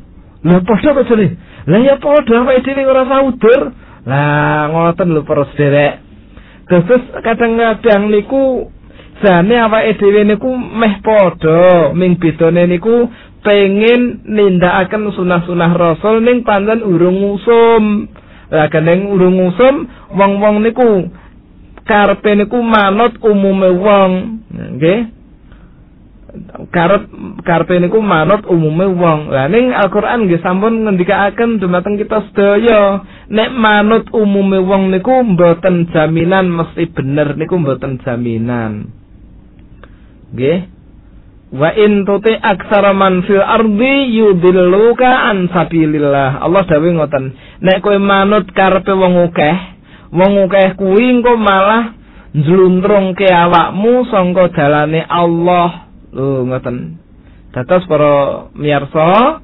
[0.47, 1.36] lha padha to jane?
[1.67, 3.75] Lah ya padha awake dhewe ora saudur
[4.08, 5.99] lah ngoten lho para sederek
[6.71, 8.71] terus kadang-kadang niku
[9.21, 11.93] jane awake dhewe niku meh padha.
[11.93, 13.10] Ming bedane niku
[13.45, 18.12] pengen nindakaken sunah-sunah rasul ning pancen urung usum
[18.47, 21.12] lah keneng urung usum wong-wong niku
[21.88, 24.12] karepe niku manut umume wong.
[24.51, 25.01] Nggih.
[26.69, 27.08] Karep
[27.47, 29.32] karepe niku manut umume wong.
[29.32, 33.01] Lah ning Al-Qur'an nggih sampun ngendikaaken dumateng kita sedaya
[33.32, 38.96] nek manut umume wong niku mboten jaminan mesti bener niku mboten jaminan
[40.33, 40.59] nggih
[41.47, 46.43] Wa in tuti aksara man fil ardi yudilluka an sabilillah.
[46.43, 47.39] Allah dawuh ngoten.
[47.63, 49.55] Nek kowe manut karepe wong akeh,
[50.11, 51.95] wong akeh kuwi engko malah
[52.35, 56.99] njluntrungke awakmu sangka dalane Allah lho ngoten
[57.55, 59.41] dados para miyarsa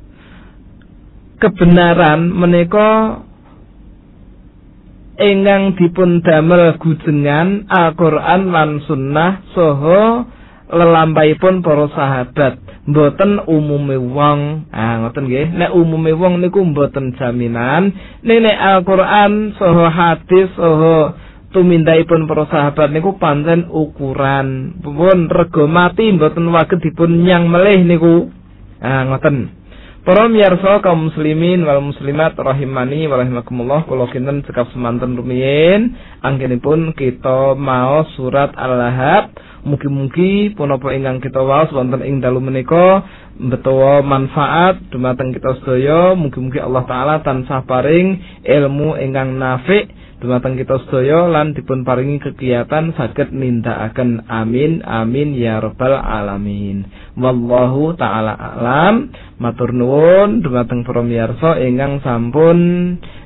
[1.42, 3.24] kebenaran menika
[5.18, 10.28] ingkang dipun damel gujengan Al-Qur'an lan sunnah saha
[10.74, 12.58] lelampaipun para sahabat
[12.90, 14.68] mboten umume wong.
[14.74, 15.48] Ah ngoten nggih.
[15.56, 17.94] Nek umume wong niku mboten jaminan.
[18.26, 21.16] Nek Al-Qur'an saha hadis saha
[21.54, 24.82] tumindaipun para sahabat niku pancen ukuran.
[24.82, 28.16] Pun rego mati mboten waget dipun nyang melih niku.
[28.84, 29.63] Ah ngoten
[30.04, 33.88] Para miyarsa kaum muslimin wal muslimat rahimani wa rahimakumullah.
[33.88, 35.96] Kula kinten cekap semanten rumiyin.
[36.20, 39.32] Anggenipun kita mau surat Al-Lahab.
[39.64, 43.08] Mugi-mugi punapa ingkang kita waos wonten ing dalu menika
[43.40, 46.20] mbetawa manfaat dumateng kita sedaya.
[46.20, 49.88] Mugi-mugi Allah taala tansah paring ilmu ingkang nafik
[50.24, 56.88] dumateng kita sedaya lan dipun paringi kegiatan saged nindakaken amin amin ya rabbal alamin.
[57.20, 59.12] Wallahu taala alam.
[59.36, 62.60] Matur nuwun dumateng para miyarsa ingkang sampun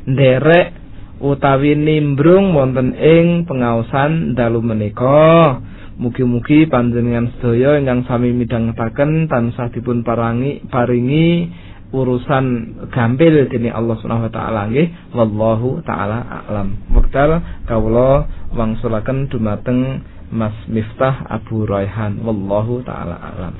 [0.09, 0.73] nderek
[1.21, 5.61] utawi nimbrung wonten ing pengaosan dalu menika.
[6.01, 11.45] Mugi-mugi panjenengan sedaya ingkang sami midhangetaken tansah dipun parangi paringi
[11.91, 12.45] urusan
[12.91, 14.87] gampil dening Allah Subhanahu wa taala nggih.
[15.15, 16.75] Wallahu taala alam.
[16.91, 22.19] Wekdal kawula wangsulaken dumateng Mas Miftah Abu Raihan.
[22.19, 23.53] Wallahu taala alam.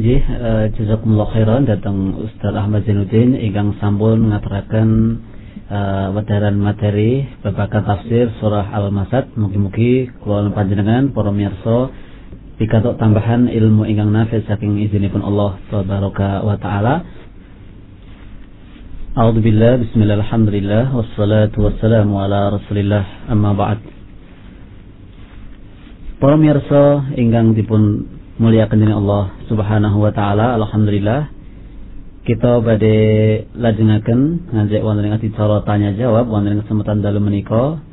[0.00, 1.68] Nggih, uh, jazakumullah khairan.
[1.68, 5.20] Datang Ustaz Ahmad Zainuddin ingkang sampun ngaturaken
[5.68, 9.36] uh, wadaran materi babakan tafsir surah Al-Masad.
[9.36, 11.92] Mugi-mugi kula panjenengan para mirsa
[12.56, 17.04] pikatuk tambahan ilmu ingkang nafi saking izinipun Allah tabaraka wa taala
[19.12, 23.84] A'udzu billah bismillah alhamdulillah wassalatu wassalamu ala rasulillah amma ba'd.
[26.16, 28.08] Para mirsa ingkang dipun
[28.40, 31.28] muliakan dening Allah Subhanahu wa taala alhamdulillah
[32.24, 32.96] kita badhe
[33.52, 37.84] lajengaken ngajak wonten ing acara tanya jawab wonten kesempatan dalu menika.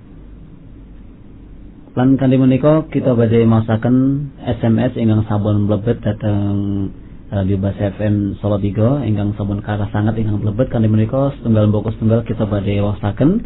[1.99, 6.95] Lan kali menika kita badhe masaken SMS ingkang sampun mlebet dhateng
[7.29, 11.93] Radio Bas FM Solo 3 ingkang sampun kathah sangat ingkang mlebet kali menika setunggal mboko
[11.93, 13.45] setunggal kita badhe wasaken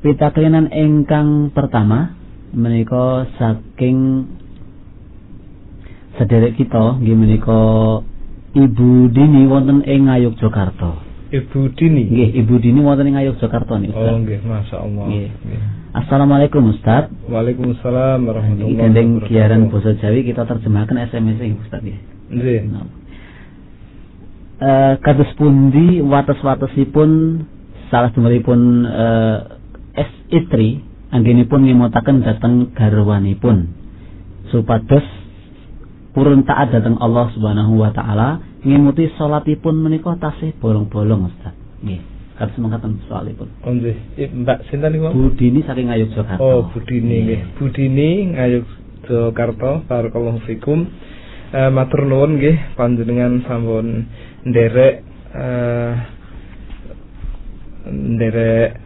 [0.00, 2.16] pitaklinan ingkang pertama
[2.56, 4.24] menika saking
[6.16, 7.60] sederek kita nggih menika
[8.54, 11.13] Ibu Dini wonten ing Ngayogyakarta.
[11.34, 12.02] Ibu Dini.
[12.06, 14.14] Nggih, Ibu Dini wonten ing Ngayogyakarta niku, Ustaz.
[14.14, 15.06] Oh, nggih, masyaallah.
[15.10, 15.30] Nggih.
[15.94, 17.06] Assalamualaikum Ustaz.
[17.30, 18.82] Waalaikumsalam warahmatullahi wabarakatuh.
[18.82, 21.98] Gandeng kiaran basa Jawi kita terjemahkan SMS ini Ustaz nggih.
[22.34, 22.60] Nggih.
[24.64, 27.10] Eh kados pundi wates-watesipun
[27.90, 29.38] salah setunggalipun eh
[30.02, 30.82] es istri
[31.14, 33.70] anggenipun ngemutaken dhateng garwanipun
[34.50, 35.06] supados
[36.10, 41.52] purun taat datang Allah Subhanahu wa taala ngemuti salatipun menika tasih bolong-bolong Ustaz.
[41.84, 42.00] Nggih.
[42.34, 43.46] Kados mangkaten soalipun.
[43.62, 43.94] Oh nggih.
[44.16, 45.14] Mbak sinten niku?
[45.14, 46.42] Budini saking Ngayogyakarta.
[46.42, 47.40] Oh, Budini nggih.
[47.60, 49.86] Budini Ngayogyakarta.
[49.86, 50.88] Barakallahu fikum.
[51.54, 54.10] Uh, matur nuwun nggih panjenengan sampun
[54.42, 55.94] nderek uh,
[57.86, 58.82] nderek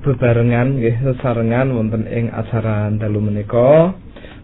[0.00, 3.92] bebarengan nggih sesarengan wonten ing acara dalu menika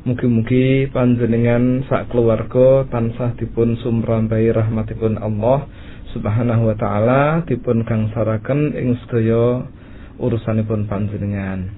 [0.03, 5.71] Mugi-mugi panjenengan sak keluarga tansah dipun sumrambai rahmatipun Allah
[6.11, 9.63] Subhanahu wa taala dipun gangsaraken ing sedaya
[10.19, 11.71] urusanipun panjenengan.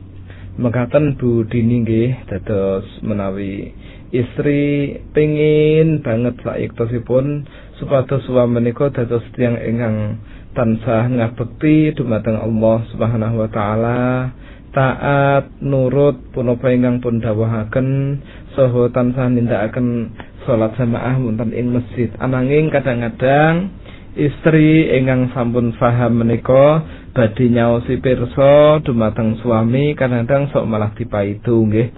[0.57, 3.77] Mekaten Bu Dini nggih dados menawi
[4.09, 7.45] istri pengin banget saiktosipun
[7.77, 10.16] supados menika dados tiyang ingkang
[10.57, 14.33] tansah ngabekti dumateng Allah Subhanahu wa taala
[14.75, 18.18] taat nurut punapa ingkang pun dawuhaken
[18.59, 20.11] saha tansah nindakaken
[20.43, 22.11] salat jamaah wonten ing masjid.
[22.18, 23.70] Ananging kadang-kadang
[24.18, 26.83] istri ingkang sampun paham menika
[27.14, 31.89] badhe nyaosi pirsa dumateng suami kadang-kadang sok malah dipaidu nggih.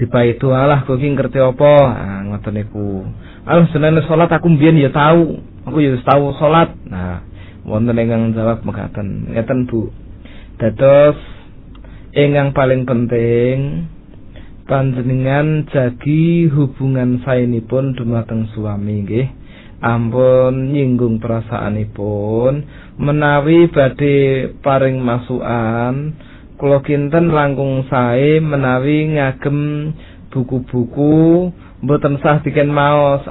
[0.00, 1.74] Dipaidu alah kok ngerti apa?
[1.92, 3.04] Ah ngoten niku.
[3.44, 5.36] Alah senene salat aku mbiyen ya tahu
[5.68, 6.72] aku ya tahu salat.
[6.88, 7.20] Nah
[7.68, 9.36] wonten ingkang jawab mekaten.
[9.36, 9.92] Ngeten Bu.
[10.56, 11.41] Dados
[12.12, 13.88] Ingkang paling penting
[14.68, 19.28] panjenengan jagi hubungan saenipun dumateng suami nggih.
[19.80, 22.68] Ampun nyinggung perasaanipun
[23.00, 26.12] menawi badhe paring masukan
[26.60, 29.90] kula kinten langkung sae menawi ngagem
[30.28, 31.48] buku-buku
[31.80, 33.24] mboten sah diken maos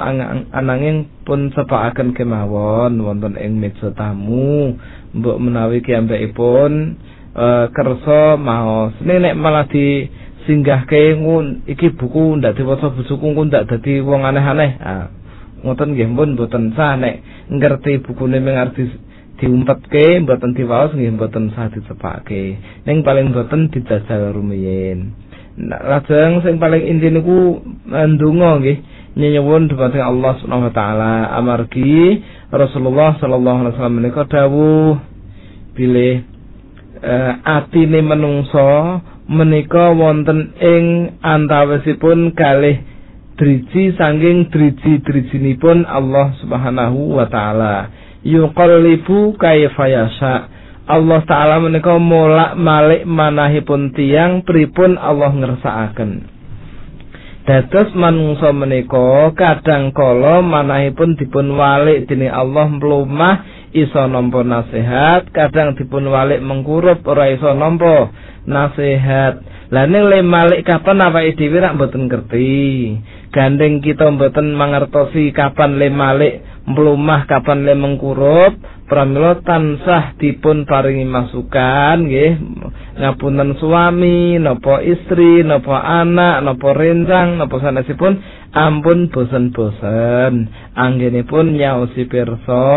[0.58, 4.74] ananging pun sepakaken kemawon wonten ing meja tamu
[5.14, 6.98] mbok menawi kiambekipun
[7.36, 8.96] uh, kersa maos.
[9.04, 10.08] Nek malah di
[10.48, 14.72] singgahke ngun iki buku ndak diwaca buku ngun ndak dadi wong aneh-aneh.
[14.82, 15.08] Ah
[15.62, 16.98] ngoten nggih pun mboten sah.
[16.98, 18.90] Nek ngerti bukune mung arti
[19.40, 22.58] diumpetke mboten diwaos nggih mboten sah dicepake.
[22.88, 25.14] Ning paling mboten dijajal rumiyin.
[25.62, 28.78] Lajeng sing paling inti niku ndonga nggih
[29.12, 31.14] nyuwun dhumateng Allah Subhanahu wa taala.
[31.36, 34.96] Amargi Rasulullah sallallahu alaihi wasallam menika dawuh
[35.76, 36.31] bilih
[37.02, 42.82] uh, atine menungso menika wonten ing antawisipun kalih
[43.38, 47.90] driji sanging driji-drijinipun Allah Subhanahu wa taala.
[48.22, 50.36] Yuqallibu kaifa yasha.
[50.86, 56.42] Allah taala menika molak malik manahipun tiang pripun Allah ngersakaken.
[57.42, 65.76] Dados manungsa menika kadang kala manahipun dipun walik dening Allah mlumah iso nampa nasihat kadang
[65.80, 68.12] dipun walik mengkurup ora iso nampa
[68.46, 69.44] nasihat.
[69.72, 72.52] Lah ning le malik kapan awake dhewe rak mboten ngerti?
[73.32, 78.60] Gandeng kita mboten mangertosi kapan le malik mlumah kapan le mengkurup
[78.92, 82.32] pramila tansah dipun paringi masukan nggih.
[83.00, 88.20] Ngapunten suami napa istri napa anak napa rencang napa sanesipun
[88.52, 90.52] ampun bosen-bosen.
[90.76, 92.68] Anggenipun nyaosi pirsa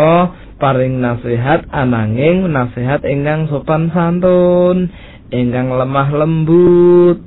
[0.55, 4.91] paring nasihat ananging nasihat ingkang sopan santun
[5.31, 7.19] ingkang lemah lembut.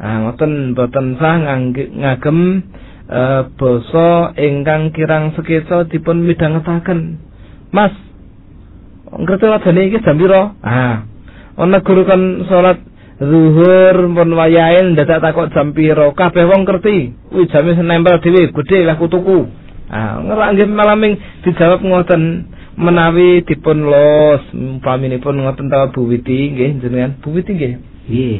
[0.00, 2.38] Nah ngoten boten sah ngagem
[3.08, 3.20] e,
[3.56, 7.20] basa ingkang kirang sekeca dipun midhangetaken.
[7.72, 7.92] Mas
[9.10, 11.04] ngerti wadane iki jam pira ah
[11.60, 12.80] ana guru kan salat
[13.20, 17.12] zuhur pun wayahe ndadak takok jam pira kabeh wong ngerti.
[17.32, 19.59] Kuwi jame nempel dhewe gedhe lah kutuku
[19.90, 22.46] Ah, ngerak nggih malaming dijawab ngoten
[22.78, 27.74] menawi dipun los umpaminipun ngoten ta Bu Witi nggih jenengan Bu Witi nggih.
[28.06, 28.38] Nggih.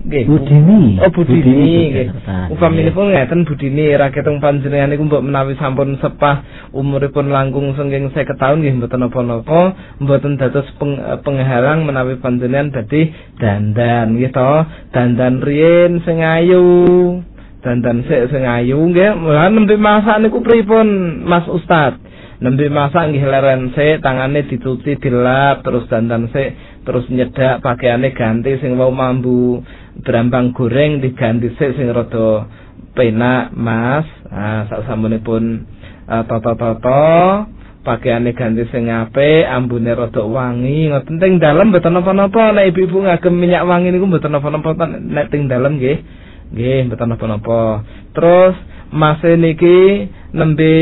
[0.00, 0.24] Nggih.
[0.24, 0.96] Budini.
[1.04, 2.08] Oh Budini nggih.
[2.56, 6.40] Umpaminipun ngeten Budini ra ketung panjenengan niku mbok menawi sampun sepah
[6.72, 13.12] umuripun langkung sengking 50 taun nggih mboten napa-napa, mboten dados peng, penghalang menawi panjenengan dadi
[13.36, 14.52] dandan nggih to.
[14.96, 17.20] Dandan riyin sing ayu.
[17.60, 19.16] Dandan sik sing ayu nggih.
[19.20, 22.00] Lan nembe masak niku pripun Mas Ustad?
[22.40, 26.56] Nembe masak nggih leren sik tangane dicuci dilap terus dandan sik
[26.88, 29.60] terus nyedak pakaiane ganti sing wau mambu.
[30.00, 32.48] Brambang goreng diganti sik sing rada
[32.96, 34.08] penak Mas.
[34.32, 35.68] Ah sak sampunipun
[36.08, 37.44] uh, tata-tata
[37.84, 40.88] pakaiane ganti sing apik ambune rada wangi.
[40.88, 42.56] Ngoten teng dalem mboten napa-napa.
[42.56, 46.19] Nek ibu-ibu ngagem minyak wangi niku mboten napa-napa nek teng dalem nggih
[46.50, 47.86] Nggih, mboten napa-napa.
[48.14, 48.54] Terus
[48.90, 50.74] mase niki nembe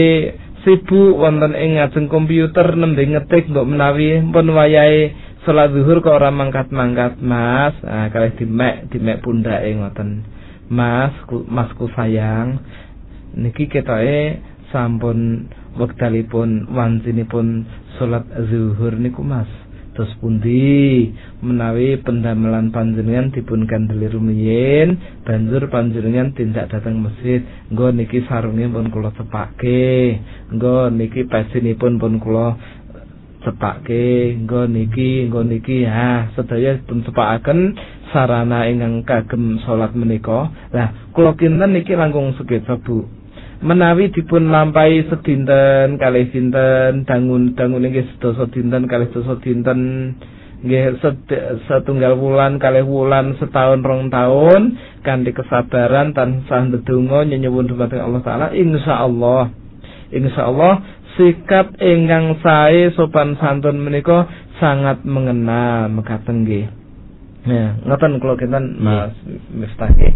[0.65, 5.13] sibuk wonten ing ngajeng komputer nembe ngetik mbok menawi pun wayahe
[5.49, 7.73] salat zuhur kok ora mangkat-mangkat, Mas.
[7.81, 10.29] Ah, kalih dimek, dimek pundake ngoten.
[10.69, 12.61] Mas, ku, masku sayang.
[13.33, 15.49] Niki ketoke sampun
[15.81, 17.65] wektalipun wancinipun
[17.97, 19.49] salat zuhur niku, Mas.
[19.99, 21.11] Kados pundi?
[21.43, 24.95] Menawi pendamelan panjenengan dipun kandheli rumiyin
[25.27, 27.43] banjur panjenengan tindak dateng masjid.
[27.75, 30.23] Nggo niki sarunge pun kula cepake.
[30.55, 32.55] Nggo niki pesinipun pun kula
[33.43, 34.39] cepake.
[34.47, 35.83] Nggo niki nggo niki.
[35.83, 37.75] Ha sedaya pun cepakaken
[38.15, 40.47] sarana ingkang kagem salat menika.
[40.71, 42.39] Lah kula kinten niki langkung
[42.87, 43.18] Bu.
[43.59, 50.15] Menawi dipun lampahi sedinten kalih dinten dangun dangun nggih sedasa dinten kalih sedasa dinten
[50.63, 50.95] nggih
[51.67, 58.47] setunggal wulan kalih wulan setahun rong tahun kanthi kesabaran tansah ndedonga nyenyuwun dumateng Allah taala
[58.55, 59.51] insyaallah
[60.15, 60.75] insyaallah
[61.19, 64.31] sikap ingkang sae sopan santun menika
[64.63, 66.78] sangat mengena mekaten nggih
[67.49, 69.17] Ya, ngoten kula kinten Mas
[69.49, 70.13] Miftah nggih.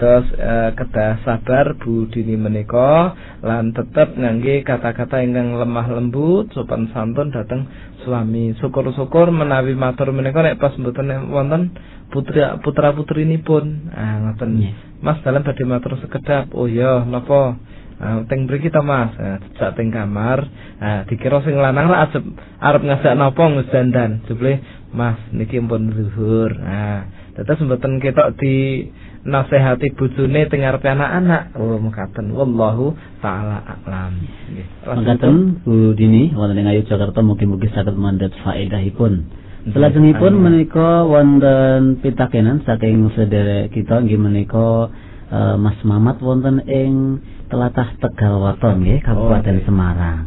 [0.00, 3.12] Terus uh, kedah sabar Bu Dini menika
[3.44, 7.68] lan tetep ngangge kata-kata ingkang lemah lembut sopan santun dateng
[8.00, 8.56] suami.
[8.56, 11.76] Syukur-syukur menawi matur menika nek pas mboten wonten
[12.08, 13.92] putra putra putrinipun.
[13.92, 14.50] Ah ngoten.
[14.64, 14.74] Yeah.
[15.04, 16.48] Mas dalam badhe matur sekedap.
[16.56, 17.60] Oh ya, napa?
[18.00, 19.36] Uh, teng mriki to Mas, uh,
[19.76, 20.48] teng kamar.
[20.80, 24.24] Uh, dikira sing lanang ra arep ngajak napa ngesandan.
[24.24, 24.64] Jebule
[24.96, 26.56] Mas niki pun zuhur.
[26.56, 27.04] Nah,
[27.36, 28.88] tetes mboten ketok di
[29.28, 31.52] nasihati bojone teng ngarepe anak-anak.
[31.60, 32.32] Oh, mekaten.
[32.32, 34.16] Wallahu taala a'lam.
[34.48, 34.66] Nggih.
[34.80, 39.28] Mekaten Bu Dini wonten ing Ayu Jakarta mugi-mugi saged mandhet faedahipun.
[39.60, 44.88] Selajengipun menika wonten pitakenan saking sederek kita nggih menika
[45.30, 50.18] uh, Mas Mamat wonten ing telatah Tegal Waton nggih Kabupaten oh, Semarang.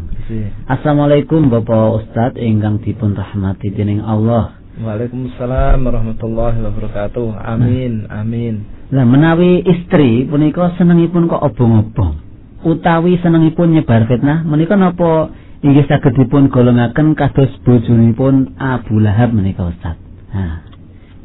[0.71, 4.55] Assalamualaikum Bapak Ustadz ingkang dipun rahmati dening Allah.
[4.79, 7.27] Waalaikumsalam warahmatullahi wabarakatuh.
[7.45, 8.25] Amin, nah.
[8.25, 8.65] amin.
[8.89, 12.23] Lah menawi istri punika senengipun kok obong-obong
[12.63, 15.29] utawi senengipun nyebar fitnah menika napa
[15.59, 19.99] inggih saged dipun golongaken kados bojonipun Abu Lahab menika Ustaz.
[20.31, 20.63] Nah,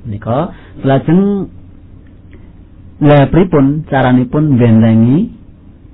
[0.07, 0.53] menika
[0.83, 1.51] lajeng
[2.99, 5.38] lah pripun caranipun bendengi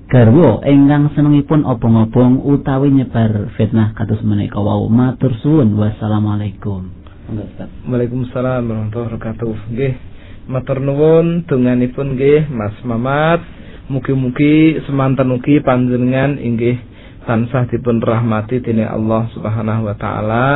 [0.08, 4.60] garwa ingkang senengipun obong-obong utawi nyebar fitnah kados menika.
[4.60, 5.74] Wau matur suwun.
[5.74, 6.86] Wassalamualaikum.
[7.88, 9.54] Waalaikumsalam warahmatullahi wabarakatuh.
[9.74, 9.92] Nggih
[10.46, 11.48] matur nuwun.
[11.48, 13.40] Donganipun nggih Mas Mamat.
[13.90, 16.80] Mugi-mugi semanten ugi panjenengan inggih
[17.28, 20.48] tansah dipun rahmati dening Allah Subhanahu wa taala.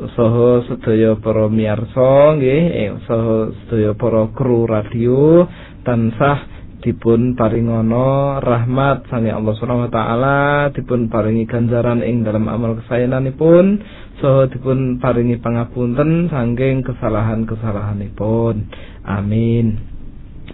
[0.00, 5.44] Saha sedaya para miyarsa nggih eh, saha sedaya para kru radio
[5.82, 10.40] tansah dipun paringono rahmat sange Allah Subhanahu wa taala
[10.72, 13.84] dipun paringi ganjaran ing dalam amal kesayananipun
[14.24, 18.72] so dipun paringi pangapunten saking kesalahan-kesalahanipun.
[19.04, 19.80] Amin.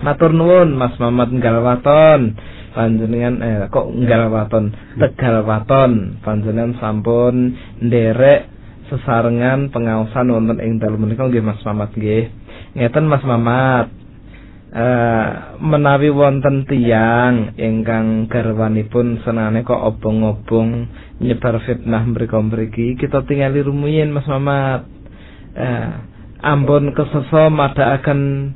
[0.03, 2.37] Matur nuwun Mas Mamat Nggalwaton
[2.77, 6.21] panjenengan eh kok Nggalwaton Tegal Waton.
[6.21, 8.53] Panjenengan sampun nderek
[8.93, 11.25] sesarengan pengaosan wonten ing dalem menika.
[11.25, 12.29] Nggih Mas Mamat nggih.
[12.77, 13.96] Ngeten Mas Mamat
[14.77, 20.85] Eh, menawi wonten tiang ingkang garwanipun senane kok obong-obong
[21.17, 24.85] nyebar fitnah mriku-mriki kita tingali rumiyin Mas Mamat.
[25.57, 25.89] Uh,
[26.45, 28.53] ampun kesesa madhakaken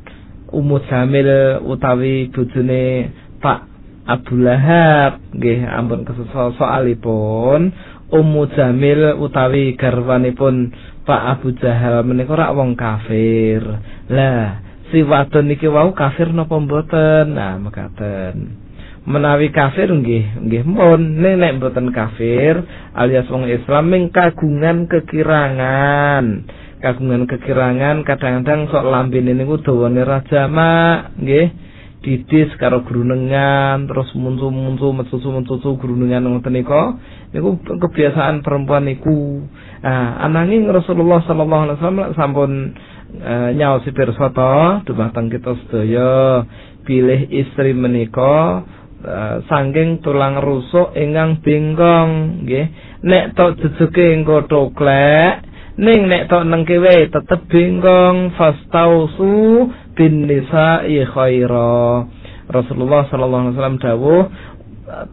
[0.52, 3.08] Ummu Jamil utawi bojone
[3.40, 3.60] Pak
[4.04, 5.24] Abu Lahab.
[5.32, 7.72] Nggih ampun kesesa soalipun
[8.12, 10.68] Ummu Jamil utawi garwanipun
[11.08, 13.64] Pak Abu Jahal menika rak wong kafir.
[14.12, 17.34] Lah si wadon niki wau kafir napa mboten?
[17.34, 18.58] Nah mekaten.
[19.06, 22.60] Menawi kafir nggih nggih mun nek nek mboten kafir
[22.92, 26.44] alias wong Islam ming kagungan kekirangan.
[26.84, 30.72] Kagungan kekirangan kadang-kadang sok lambene niku dawane rajama
[31.16, 31.70] nggih
[32.00, 36.96] didis karo grunengan terus muncu-muncu metu-metu grunengan ngoten niku
[37.32, 39.44] niku kebiasaan perempuan niku.
[39.84, 42.50] Nah ananging Rasulullah sallallahu alaihi wasallam sampun
[43.18, 46.44] e, nyaosi pirsata dumateng kita sedaya
[46.86, 48.62] pilih istri menika
[49.02, 49.14] e,
[49.46, 52.10] saking tulang rusuk ingkang bengkong
[52.46, 52.66] nggih.
[53.02, 55.42] Nek tok jejuke engko toklek
[55.80, 59.66] ning nek tok nengkewe tetep bengkong fastausu
[59.98, 62.04] bin nisa'i khaira.
[62.50, 64.22] Rasulullah sallallahu alaihi wasallam dawuh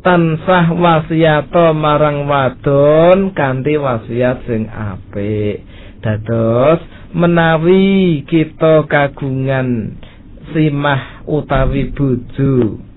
[0.01, 5.66] tansah wasiato marang wadon kanthi wasiat sing apik
[5.99, 6.79] dados
[7.13, 9.97] menawi kita kagungan
[10.53, 12.87] simah utawi bojo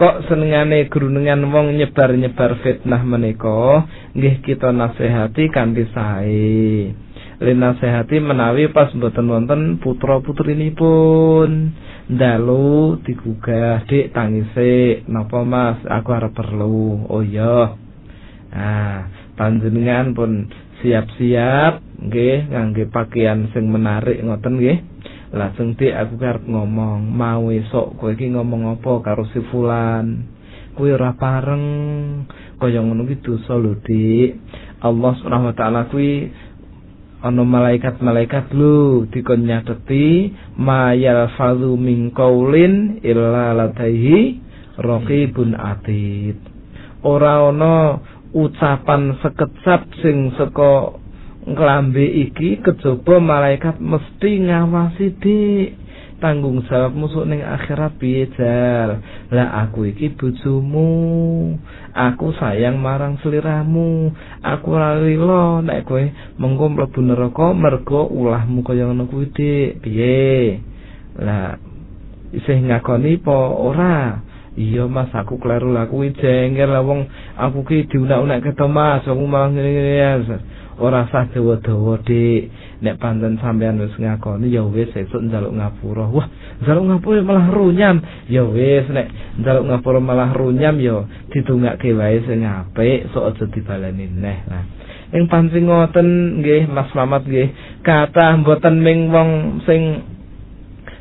[0.00, 3.84] kok senengane grunengan wong nyebar-nyebar fitnah menika
[4.16, 6.88] nggih kita nasihati kanthi sae.
[7.40, 11.76] Le nasihati menawi pas mboten wonten putra putrinipun
[12.08, 15.04] dalu digugah dik tangise.
[15.04, 15.80] Napa mas?
[15.84, 17.04] Aku arep perlu.
[17.08, 17.76] Oh iya.
[18.56, 19.04] Ah
[19.36, 20.48] panjenengan pun
[20.80, 24.78] siap-siap nggih ngangge pakaian sing menarik ngoten nggih.
[25.30, 30.26] Lajeng dik aku arep ngomong mau esuk kowe iki ngomong apa karo si fulan?
[30.74, 31.64] Kuwi ora pareng.
[32.58, 34.34] Kaya ngono ki dosa lho dik.
[34.82, 36.34] Allah Subhanahu wa taala kuwi
[37.20, 44.40] ana malaikat-malaikat lu dikon nyateti mayal fadhu min qaulin illa ladaihi
[44.80, 46.40] raqibun atid.
[47.06, 48.00] Ora ana
[48.30, 50.94] ucapan sekecap sing saka
[51.46, 55.70] nglambe iki kejaba malaikat mesti ngawasi dik.
[56.20, 59.00] Tanggung jawab musuh ning akhirat piye jal
[59.32, 61.56] lah aku iki bojomu.
[61.96, 64.12] Aku sayang marang seliramu.
[64.44, 66.04] Aku ora rila nek kowe
[66.36, 69.80] mengko mlebu neraka mergo ulahmu kaya ngono kuwi dik.
[69.80, 70.60] Piye?
[71.16, 71.56] Lah
[72.36, 74.20] isih ngakoni po ora
[74.56, 75.70] iya mas aku kleru.
[75.70, 76.70] Lah kuwi jengkel.
[76.70, 79.04] Lah wong aku ki diunak-unak keto mas.
[79.06, 80.38] Aku malah ngene-ngene ya
[80.80, 82.48] ora sah dawa-dawa dik.
[82.80, 86.08] Nek pancen sampean wis ngakoni ya wis sesuk njaluk ngapura.
[86.08, 86.26] Wah
[86.64, 88.00] njaluk ngapura malah runyam.
[88.26, 94.08] Ya wis nek njaluk ngapura malah runyam ya didongake wae sing apik sok aja dibaleni
[94.08, 94.40] neh.
[94.48, 94.64] Nah
[95.10, 97.50] ing pancing ngoten nggih Mas Mamat nggih
[97.82, 100.06] kathah mboten ming wong sing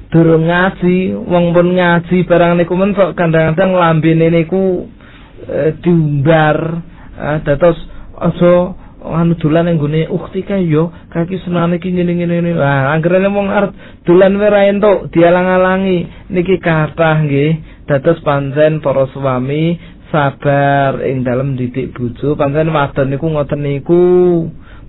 [0.10, 4.89] durung ngaji wong pun ngaji barang niku men kok kadang-kadang lambene niku
[5.45, 6.82] e, diumbar
[7.14, 7.78] e, dados
[8.18, 13.47] aja anu dolan ning gone ukti kae yo kaki senane iki ngene-ngene lah anggere wong
[13.47, 13.72] arep
[14.03, 16.30] dolan wae entuk dialang-alangi.
[16.34, 19.80] Niki kathah nggih dados pancen para suami
[20.12, 22.36] sabar ing dalem didik bojo.
[22.36, 24.03] Pancen wadon niku ngoten niku.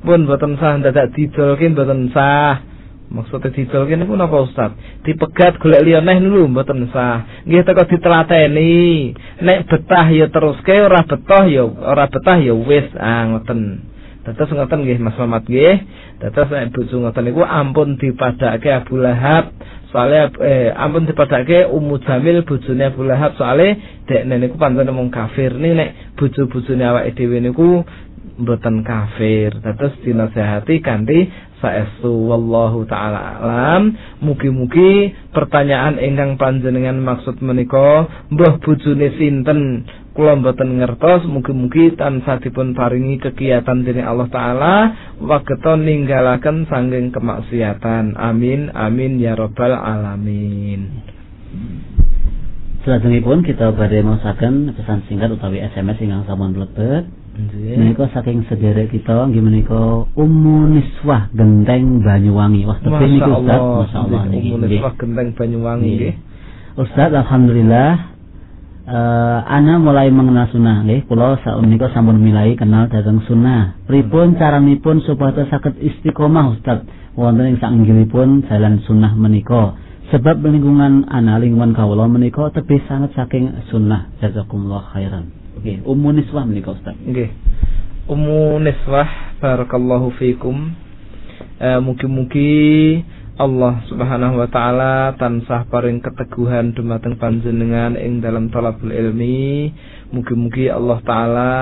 [0.00, 2.69] Pun boten sah dadak didolke boten sah
[3.11, 4.70] maksudnya didolke niku napa Ustaz
[5.02, 11.02] dipegat golek liya neh niku mboten sah nggih teko ditelateni nek betah ya teruske ora
[11.02, 13.90] betah ya ora betah ya wis ah ngoten
[14.20, 15.76] Dados ngoten nggih Mas Mamat nggih.
[16.20, 19.48] Dados nek bojo ngoten niku ampun dipadake Abu Lahab.
[19.88, 25.56] Soale eh, ampun dipadake Ummu Jamil bojone Abu Lahab soale dekne niku pancen mung kafir.
[25.56, 27.80] Ning nek bojo-bojone awake dhewe niku
[28.36, 29.56] mboten kafir.
[29.64, 31.24] Dados dinasehati kanthi
[31.61, 33.94] saestu wallahu taala alam.
[34.24, 39.84] Mugi-mugi pertanyaan ingkang panjenengan maksud menika mbah bojone sinten?
[40.11, 44.74] Kula mboten ngertos mugi-mugi tansah dipun paringi kegiatan dening Allah taala
[45.22, 48.18] wageton ninggalaken sanggeng kemaksiatan.
[48.18, 51.06] Amin amin ya rabbal alamin.
[52.80, 59.32] Selajengipun kita badhe maosaken pesan singkat utawi SMS ingkang sampun mlebet Menika saking sedherek kita
[59.32, 62.68] nggih menika Ummu Niswah Genteng Banyuwangi.
[62.68, 64.22] Wah tepi niku Ustaz, masyaallah.
[64.28, 64.49] Niki.
[64.53, 66.14] Ummu Niswah Genteng Banyuwangi nggih.
[66.76, 67.91] Ustaz alhamdulillah
[68.84, 71.09] uh, ana mulai mengenal sunnah nggih.
[71.09, 73.80] Kula sapunika sampun milai kenal dhateng sunnah.
[73.88, 76.84] Pripun caranipun supaya saged istiqomah Ustaz?
[77.16, 79.80] Wonten ing sanggilipun jalan sunnah menika.
[80.12, 84.11] Sebab lingkungan ana lingkungan kawula menika tebih sangat saking sunnah.
[84.20, 87.30] Jazakumullah khairan nggih ummu niswah menika Ustaz nggih
[88.08, 90.72] ummu niswah barakallahu fikum
[91.61, 93.00] uh, mugi-mugi
[93.40, 99.72] Allah Subhanahu wa taala tansah paring keteguhan dumateng panjenengan ing dalam talabul ilmi.
[100.12, 101.52] Mugi-mugi Allah taala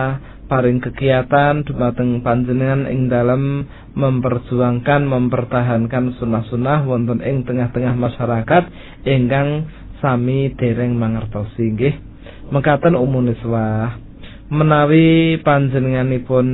[0.50, 3.62] paring kegiatan dumateng panjenengan ing dalam
[3.94, 8.64] memperjuangkan mempertahankan sunnah-sunnah wonten ing tengah-tengah masyarakat
[9.06, 9.70] ingkang
[10.02, 12.07] sami dereng mangertosi nggih.
[12.48, 14.00] Mekaten umum niswah
[14.48, 16.46] menawi panjenenganipun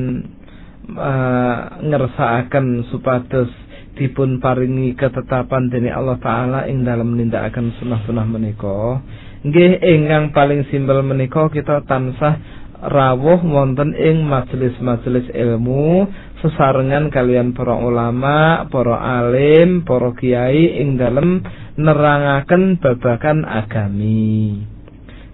[0.98, 3.46] uh, ngersakaken supados
[3.94, 8.98] dipun paringi ketetapan dening Allah taala ing dalam nindakaken sunah-sunah menika
[9.46, 12.42] nggih ingkang paling simpel menika kita tansah
[12.84, 16.10] rawuh wonten ing majelis-majelis ilmu
[16.44, 21.40] sesarengan kalian para ulama, para alim, para kiai ing dalem
[21.80, 24.60] nerangaken babakan agami.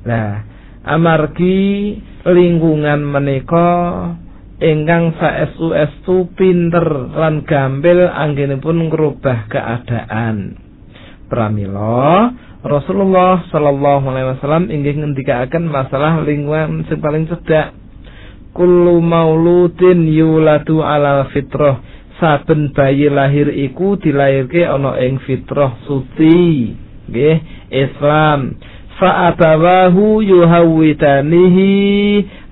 [0.06, 0.46] Nah,
[0.84, 3.68] amargi lingkungan menika
[4.60, 6.84] ingkang saestu-estu pinter
[7.16, 10.56] lan gampil anggenipun ngrubah keadaan.
[11.30, 12.28] Pramila
[12.60, 17.72] Rasulullah sallallahu alaihi wasallam inggih ngendikaken masalah lingkungan sing paling cedhak.
[18.52, 21.80] Kullu mauludin yuladu ala fitrah.
[22.20, 26.76] Saben bayi lahir iku dilahirke ana ing fitrah suci.
[27.08, 27.36] Nggih,
[27.72, 28.60] Islam.
[29.00, 31.72] Fa'abawahu yuhawwidanihi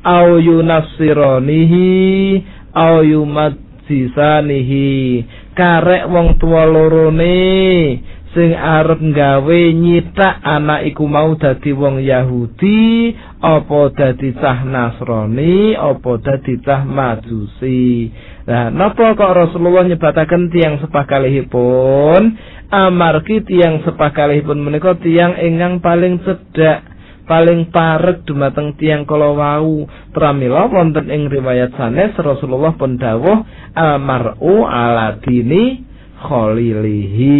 [0.04, 8.00] au yunafsironihi au yumadzisanihi karek wong tua lorone
[8.32, 16.10] sing arep nggawe nyitak anak iku mau dadi wong Yahudi apa dadi cah Nasrani apa
[16.20, 18.12] dadi cah Majusi.
[18.48, 22.36] Nah, napa kok Rasulullah nyebataken tiang sepah kalihipun
[22.68, 26.84] amargi tiang sepah kalihipun menika tiang ingkang paling cedhak
[27.28, 29.84] paling parek dumateng tiang kala wau
[30.16, 33.44] pramila wonten ing riwayat sanes Rasulullah pun dawuh
[33.76, 35.84] almaru ala dini
[36.18, 37.38] khalilihi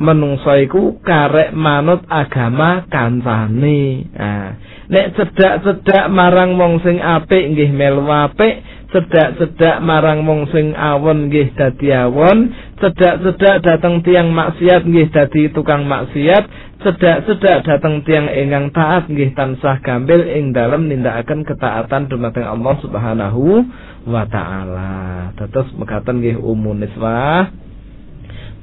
[0.00, 4.08] menungso iku karek manut agama kancane.
[4.16, 4.56] Nah
[4.90, 11.54] nek cedak-cedak marang wong sing apik nggih melu apik cedak-cedak marang wong sing awon nggih
[11.54, 12.50] dadi awon.
[12.82, 16.44] Cedak-cedak dateng tiang maksiat nggih dadi tukang maksiat.
[16.82, 23.42] Cedak-cedak dateng tiang ingkang taat nggih tansah gampil ing dalem nindakaken ketaatan dumateng Allah Subhanahu
[24.10, 25.30] wa taala.
[25.38, 27.70] Dados mekaten nggih umun niswah.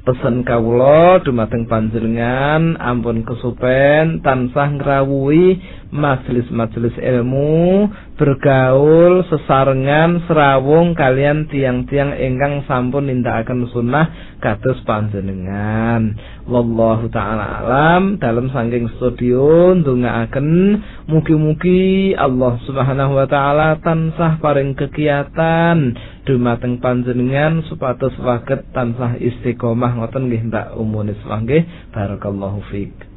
[0.08, 7.88] Pesen kawula dumateng panjenengan ampun kesupen tansah ngrawuhi majelis-majelis ilmu
[8.20, 16.12] bergaul sesarengan serawung kalian tiang-tiang ingkang sampun nindakaken sunnah kados panjenengan.
[16.44, 20.48] Wallahu taala alam dalam sangking studio ndongaaken
[21.08, 25.96] mugi-mugi Allah Subhanahu wa taala tansah paring kegiatan
[26.28, 33.07] dumateng panjenengan supados saged tansah istiqomah ngoten nggih ndak umune nggih barakallahu fiik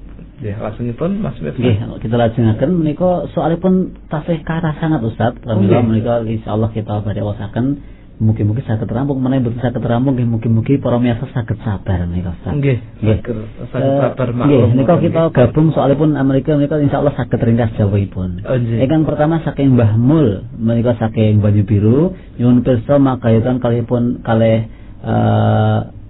[0.41, 1.61] Ya, langsungipun Mas Mirza.
[1.61, 5.37] Nggih, kita lajengaken menika soalipun tasih kata sangat Ustaz.
[5.37, 7.77] Pramila menika insyaallah kita badhe wasaken
[8.21, 12.53] Mungkin-mungkin saged rampung menawi boten saged rampung nggih mungkin-mungkin para miyarsa saged sabar menika Ustaz.
[12.53, 14.77] Nggih, saged sabar maklum.
[14.77, 18.45] Nggih, nika kita gabung soalipun Amerika menika insyaallah saged ringkas jawabipun.
[18.45, 18.61] Oh.
[18.61, 24.69] Ingkang pertama saking Mbah Mul menika saking Banyu Biru nyuwun pirsa makayutan kalihipun kalih
[25.01, 26.00] eh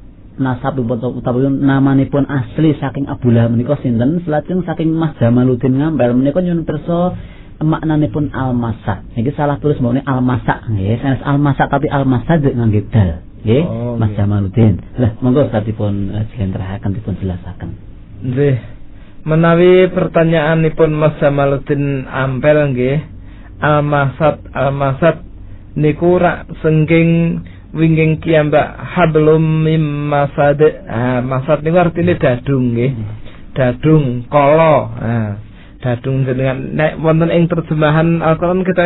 [0.42, 6.66] nasab utawi namanipun asli saking Abdullah menika sinten selajeng saking Mas Jamaluddin Ngampel menika nyuwun
[6.66, 7.16] pirsa
[7.62, 9.06] maknanipun al-masak.
[9.14, 10.98] Niki salah tulis mbone al-masak nggih.
[11.00, 13.22] Sanes al-masak tapi al-masak ngangge dal.
[13.42, 14.78] Nggih, oh, Mas Jamaluddin.
[15.02, 17.70] Lah, monggo satipun uh, jlentrehake dipun jelasaken.
[18.22, 18.58] Nggih.
[19.26, 22.98] Menawi pertanyaanipun Mas Jamaluddin ampel nggih.
[23.62, 25.22] Al-masat al-masat
[25.78, 30.62] niku rak sengking wingking kiambak hablum mim masad.
[30.88, 32.92] Ah, masad niku artine dadung nggih.
[32.94, 33.10] Hmm.
[33.52, 34.76] Dadung kala.
[35.00, 35.32] Ah
[35.82, 38.86] dadung jenengan nek wonten ing terjemahan Al-Qur'an kita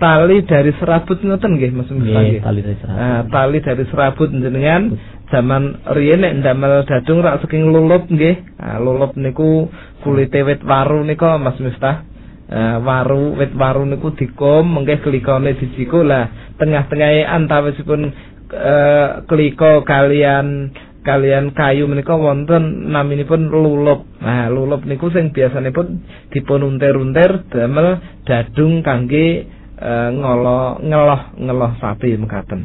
[0.00, 2.96] tali dari serabut ngoten nggih Mas Nggih, tali dari serabut.
[2.96, 4.82] Nah, tali dari serabut jenengan
[5.28, 8.56] zaman riyen nek ndamel dadung rak saking lulup nggih.
[8.56, 9.68] Nah, lulup niku
[10.00, 12.08] kulite wit waru nika Mas Miftah.
[12.50, 18.10] Uh, waru wit waru niku dikom mengke klikone dijiko lah tengah-tengahe antawisipun
[18.50, 24.04] uh, kliko kalian kalian kayu menika wonten naminipun lulup.
[24.20, 29.48] Nah, lulup niku sing biasanipun dipun unter-unter damel dadung kangge
[29.80, 32.60] e, ngolo ngeloh ngeloh sapi mekaten.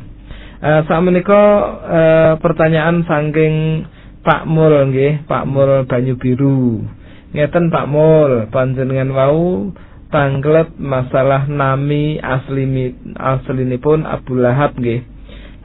[0.59, 1.41] E, sakmenika
[1.79, 2.01] e,
[2.43, 3.53] pertanyaan saking
[4.25, 6.81] Pak Mul nggih, Pak Mul Banyu Biru.
[7.35, 9.75] Ngeten Pak Mul, panjenengan wau
[10.07, 12.63] tanglet masalah nami asli
[13.11, 15.03] aslinipun Abu Lahab nggih.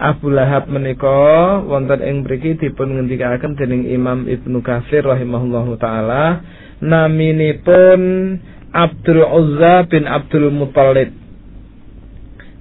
[0.02, 6.42] Abu Lahab menika wonten ing mriki dipun ngendikaken dening Imam Ibnu Katsir rahimahullahu taala
[6.82, 8.00] naminipun
[8.74, 11.14] Abdul Uzza bin Abdul Muthalib.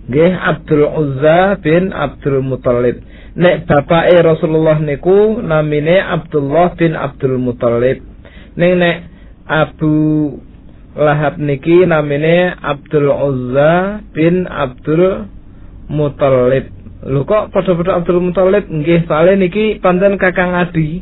[0.05, 3.01] Nggih Abdul Uzza bin Abdul Muthalib.
[3.33, 8.08] Nek bapake Rasulullah niku namine Abdullah bin Abdul Muthalib.
[8.59, 8.97] Ning nek
[9.47, 9.95] Abu
[10.99, 15.31] Lahab niki namine Abdul Uzza bin Abdul
[15.87, 16.67] Muthalib.
[17.07, 20.99] Lho kok padha-padha Abdul Muthalib nggih soalé niki pancen Kakang Adi.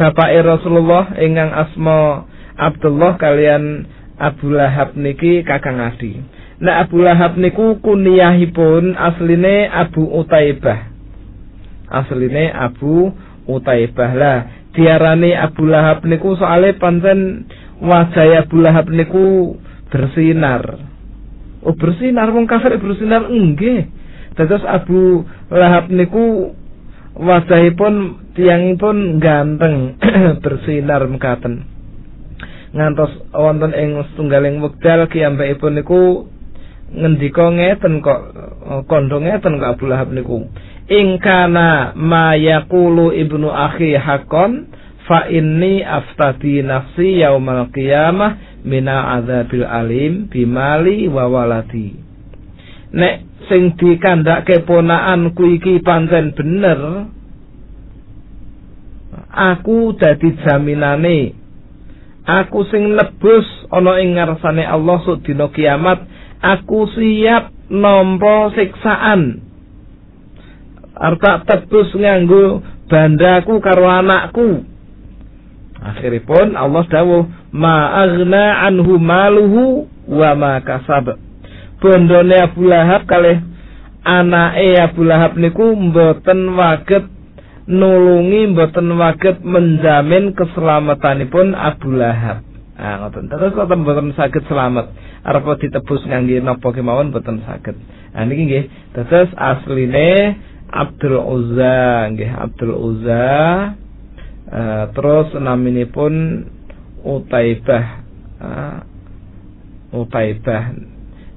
[0.00, 2.24] Bapake Rasulullah ingkang asma
[2.56, 3.84] Abdullah kalian
[4.16, 6.24] Abu Lahab niki Kakang Adi.
[6.64, 10.88] Nah Abu Lahab niku kuniyahipun asline Abu Utaibah.
[11.92, 13.12] Asline Abu
[13.44, 14.38] Utaibah lah.
[14.78, 17.50] Diarani Abu Lahab niku soalé pancen
[17.82, 19.58] wajah Abu Lahab niku
[19.90, 20.78] bersinar.
[21.66, 23.90] Oh bersinar wong kafir bersinar nggih.
[24.38, 26.54] Dados Abu Lahab niku
[27.18, 29.98] wajahipun tiangipun ganteng
[30.46, 31.66] bersinar mekaten.
[32.70, 36.30] Ngantos wonten ing setunggaling wekdal kiyambakipun niku
[36.94, 38.20] ngendika ngeten kok
[38.86, 40.46] kandha ngeten kok Abu Lahab niku.
[40.88, 44.72] Ing kana ma yaqulu ibnu akhi hakon
[45.04, 51.92] fa inni aftadi nafsi yaumal qiyamah mina adzabil alim bimali wa waladi.
[52.96, 57.08] Nek sing dikandhake ponakanku iki pancen bener
[59.32, 61.32] aku dadi jaminane
[62.28, 66.04] aku sing nebus ana ing ngarsane Allah suk dina kiamat
[66.44, 69.47] aku siap nampa siksaan
[70.98, 74.66] arta tebus nganggo bandaku karo anakku
[75.78, 77.24] akhiripun Allah dawuh
[77.54, 81.14] ma aghna anhu maluhu wa ma kasab
[81.78, 83.38] bondone Abu Lahab kalih
[84.02, 87.06] anake Abu Lahab niku mboten waget
[87.70, 93.26] nulungi mboten waget menjamin keselamatanipun Abu Lahab Ah ngoten.
[93.26, 94.94] Terus mboten mboten saged selamat.
[95.26, 97.74] Arep ditebus ngangge napa kemawon mboten saged.
[98.14, 98.64] Ah niki nggih.
[98.94, 100.38] Terus asline
[100.68, 103.28] Abdul Uzza nggih Abdul Uzza.
[104.48, 106.44] Uh, terus naminipun
[107.04, 107.86] Utaibah.
[108.40, 108.78] Uh,
[109.96, 110.76] Utaibah.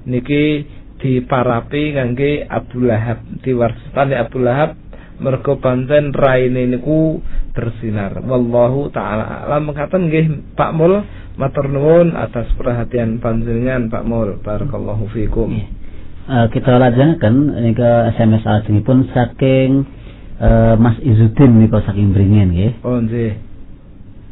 [0.04, 0.68] Niki
[1.00, 3.24] diparapi ngangge Abu Lahab.
[3.40, 4.76] Diwarsitane Abu Lahab
[5.22, 7.20] mergo pancen raine niku
[7.56, 8.20] bersinar.
[8.20, 9.72] Wallahu taala alam.
[9.72, 11.00] Mengatakan nggih Pak Mul.
[11.32, 14.36] Matur nuwun atas perhatian panjenengan Pak Mul.
[14.44, 15.81] Barakallahu fikum
[16.28, 18.44] uh, kita lajengaken ke SMS
[18.86, 19.86] pun saking
[20.38, 22.72] uh, Mas Izudin nika saking Bringen nggih.
[22.86, 23.38] Oh nggih.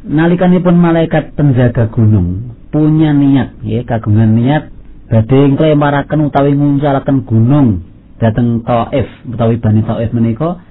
[0.01, 4.71] Nalikanipun malaikat penjaga gunung punya niat ya kagungan niat
[5.11, 7.85] badhe nglemaraken utawi nguncalaken gunung
[8.17, 10.61] dateng Taif utawi Bani Taif menika.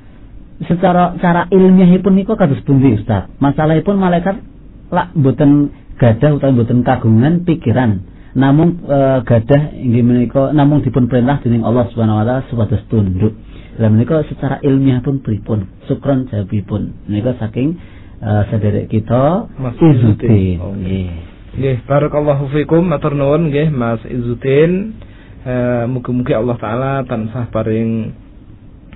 [0.61, 3.33] Secara cara ilmiahipun niku kados pundi Ustaz?
[3.41, 4.45] Masalahipun malaikat
[4.93, 11.43] lak mboten gadah utawi mboten kagungan pikiran namun e, gadah inggih menika namun dipun perintah
[11.43, 13.35] dening Allah Subhanahu wa taala supados tunduk.
[13.81, 15.67] Lan menika secara ilmiah pun pripun?
[15.91, 17.11] Sukron jawabipun?
[17.11, 17.75] Menika saking
[18.23, 20.59] e, sederek kita Mas Izuddin.
[20.63, 24.95] Oh, nggih Nggih, barakallahu fikum matur nuwun nggih Mas Izuddin.
[25.41, 27.91] Eh mugi-mugi Allah taala tansah paring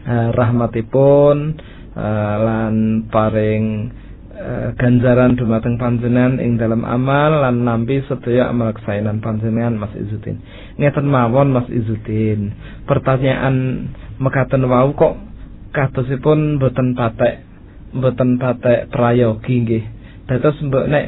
[0.07, 1.57] eh, rahmatipun
[1.97, 2.75] eh, lan
[3.11, 3.65] paring
[4.75, 10.43] ganjaran dumateng panjenengan ing dalam amal lan nampi sedaya amal kesainan panjenengan Mas Izuddin.
[10.75, 12.51] Ngeten mawon Mas Izuddin.
[12.85, 15.15] Pertanyaan mekaten wau kok
[15.71, 17.47] kadosipun boten patek
[17.95, 19.85] boten patek prayogi nggih.
[20.27, 21.05] Dados mbok nek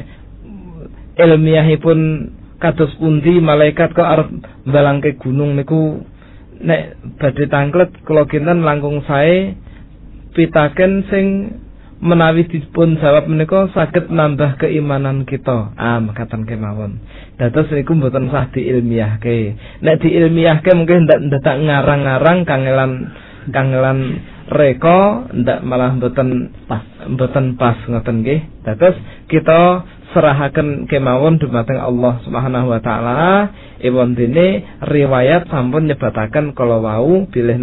[1.19, 1.99] ilmiahipun
[2.63, 4.29] kados pundi malaikat kok arep
[4.63, 5.99] mbalangke gunung niku
[6.63, 9.53] nek badhe tanglet kula kinten langkung sae
[10.31, 11.25] pitaken sing
[11.97, 15.73] menawi dipun jawab menika saged nambah keimanan kita.
[15.73, 17.01] Ah, mekaten kemawon.
[17.37, 19.57] Dados niku mboten sah diilmiahke.
[19.81, 22.91] Nek diilmiahke mungkin ndak ndak ngarang-ngarang kangelan
[23.49, 23.99] kangelan
[24.47, 28.41] reka ndak malah mboten pas mboten pas ngoten nggih.
[28.65, 28.95] Dados
[29.29, 29.85] kita
[30.15, 33.51] serahaken kemawon dumateng Allah Subhanahu wa taala
[33.83, 37.59] iwon dene riwayat sampun nyebataken kala wau bilih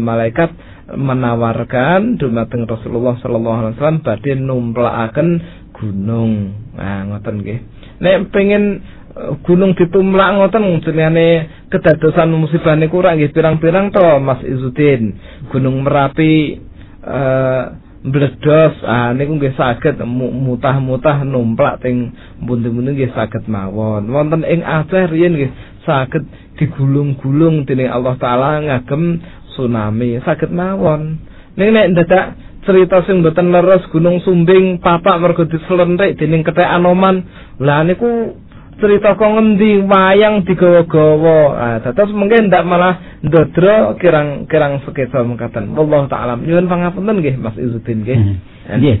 [0.00, 0.54] malaikat
[0.96, 5.28] menawarkan dumateng Rasulullah sallallahu alaihi wasallam badhe numplakaken
[5.72, 6.32] gunung.
[6.76, 7.58] Nah, ngoten nggih.
[8.04, 8.84] Nek pengen
[9.16, 15.16] eh, gunung ditumlak ngoten jenenge kedadosan musibah niku ora nggih pirang-pirang to Mas Izuddin.
[15.48, 16.60] Gunung Merapi
[17.02, 17.64] eh
[18.02, 22.10] mbledos ah niku nggih saged mutah-mutah numplak teng
[22.42, 24.10] pundi-pundi nggih saged mawon.
[24.10, 25.52] Wonten ing Aceh riyen nggih
[25.86, 26.26] saged
[26.58, 29.22] digulung-gulung dening Allah taala ngagem
[29.52, 31.20] tsunami saged mawon.
[31.54, 32.24] Ning nek dadak
[32.64, 37.26] cerita sing mboten leres Gunung Sumbing papak mergo diselentik dening kethek Anoman.
[37.60, 38.34] Lah niku
[38.80, 41.38] cerita kok ngendi wayang digawa-gawa.
[41.54, 45.76] Ah dados mungkin ndak malah ndodro kirang-kirang sekeca mengkaten.
[45.76, 46.40] Wallahu taala.
[46.40, 48.18] Nyuwun pangapunten nggih Mas Izuddin nggih.
[48.80, 48.98] Nggih.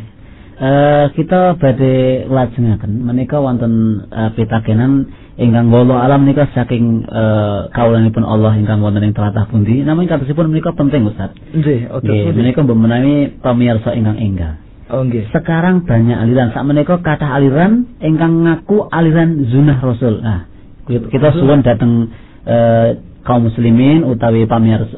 [0.52, 5.08] Eh kita badhe lajengaken menika wonten uh, pitakenan
[5.40, 10.52] ingkang wala alam menika saking uh, kaulanipun Allah ingkang wonten ing tlatah pundi namun katosipun
[10.52, 11.32] menika penting Ustaz.
[11.56, 14.60] Nggih, Nggih, menika menawi pamirsa ingkang enggak.
[14.92, 15.32] Oh nggih.
[15.32, 16.52] Sekarang banyak aliran.
[16.52, 20.20] Sak menika kathah aliran ingkang ngaku aliran zunah Rasul.
[20.20, 20.44] Nah,
[20.84, 22.12] kita suwun dateng
[22.44, 24.92] eh, kaum muslimin utawi pamirsa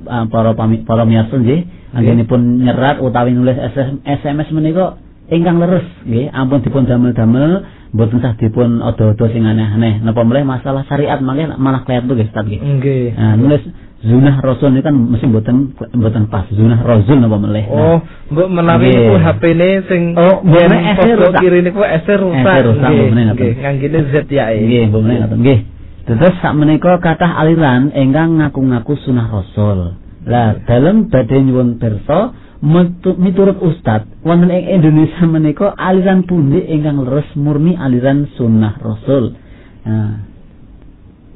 [0.00, 1.60] eh, para pami, para pamirsa nggih,
[1.94, 3.56] anggenipun nyerat utawi nulis
[4.04, 10.02] SMS menika ingkang leres nggih, ampun dipun damel-damel mboten sah dipun odo-odo sing aneh-aneh.
[10.02, 12.60] Napa meneh masalah syariat malah malah kletu nggih Ustaz nggih.
[12.60, 13.06] Nggih.
[13.14, 13.62] Nah, nulis
[14.04, 18.92] zunah rasul ini kan mesti mboten mboten pas zunah rasul napa meleh Oh, mbok menawi
[18.92, 19.00] Nggih.
[19.00, 21.40] niku HP-ne sing Oh, mbok rusak.
[21.40, 22.56] kiri niku SE rusak.
[22.68, 24.44] Rusak, Nggih, nggih, nganggine Z ya.
[24.52, 25.58] nggih mbok menawi ngoten nggih
[26.04, 32.32] terus sak menika kathah aliran ingkang ngaku-ngaku sunah rasul lah dalam badhe nyuwun pirsa
[32.64, 39.36] metu- miturut Ustad wonten ing Indonesia menika aliran pundi ingkang leres murni aliran sunnah rasul
[39.84, 40.24] nah,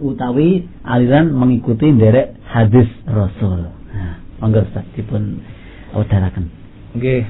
[0.01, 5.45] utawi aliran mengikuti derek hadis rasul nah, monggo Ustaz dipun
[5.93, 6.59] wedharaken
[6.97, 7.22] Nggih.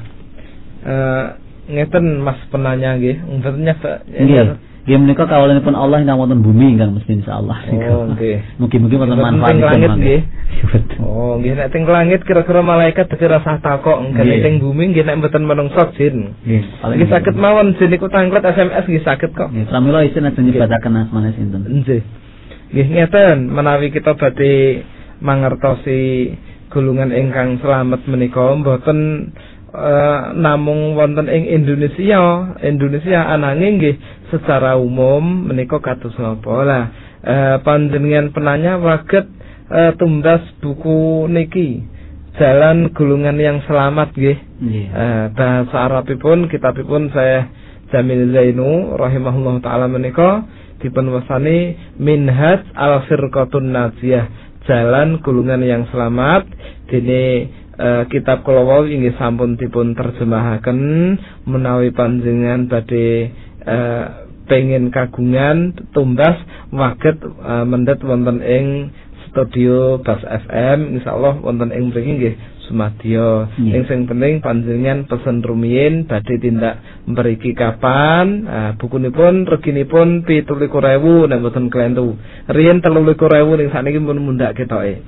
[0.87, 1.27] Eh
[1.69, 3.17] ngeten Mas penanya nggih.
[3.21, 3.93] Mboten nyata.
[4.07, 4.57] Nggih.
[4.89, 7.61] Nggih menika kawalanipun Allah ingkang wonten bumi ingkang mesti insyaallah.
[7.93, 8.41] Oh, nggih.
[8.57, 10.21] Mugi-mugi wonten langit, nggih.
[10.65, 10.97] Betul.
[11.05, 14.41] Oh, nggih nek teng langit kira-kira malaikat dadi rasa takok, nggih Nggih.
[14.41, 16.33] teng bumi nggih nek mboten menungso jin.
[16.41, 17.05] Nggih.
[17.05, 19.53] Saged mawon jin niku tanglet SMS nggih saged kok.
[19.53, 21.69] Nggih, pramila isin ajeng nyebataken asmane sinten.
[21.69, 22.01] Nggih.
[22.73, 24.89] Nggih ngeten menawi kita badhe
[25.21, 26.33] mangertosi
[26.73, 29.31] gulungan ingkang selamat menika mboten
[29.69, 33.95] eh, namung wonten ing Indonesia, Indonesia ananging nggih
[34.31, 36.85] secara umum menika kados napa lah.
[37.19, 39.27] Eh, panjenengan penanya waget
[39.69, 41.83] eh, tumbas buku niki
[42.39, 44.39] Jalan Gulungan yang Selamat nggih.
[44.63, 44.87] Nggih.
[44.87, 47.51] Eh, bahasa Arabipun kitabipun saya
[47.91, 50.47] Jamil Zainu rahimahullah taala menika
[50.79, 54.25] dipun wasani Minhaj Al-Firqatun Najiyah
[54.71, 56.47] Jalan Gulungan yang Selamat
[56.87, 60.79] dene eh, kitab kula wau inggih sampun dipun terjemahaken
[61.49, 63.35] menawi panjenengan badhe
[63.69, 64.05] eh,
[64.49, 66.41] pengen kagungan tumbas
[66.73, 68.89] waget eh, mendhet wonten ing
[69.29, 72.35] studio Bas FM insyaallah wonten ing mriki nggih
[72.69, 73.73] sumadya Iya.
[73.77, 78.45] ing sing penting panjenengan pesen rumiyin badhe tindak mriki kapan.
[78.45, 80.69] Ah, bukunipun reginipun 17.000
[81.29, 82.17] nek mboten klentu.
[82.47, 83.17] Riyen 13.000
[83.57, 85.01] ning sakniki pun mundak ketoke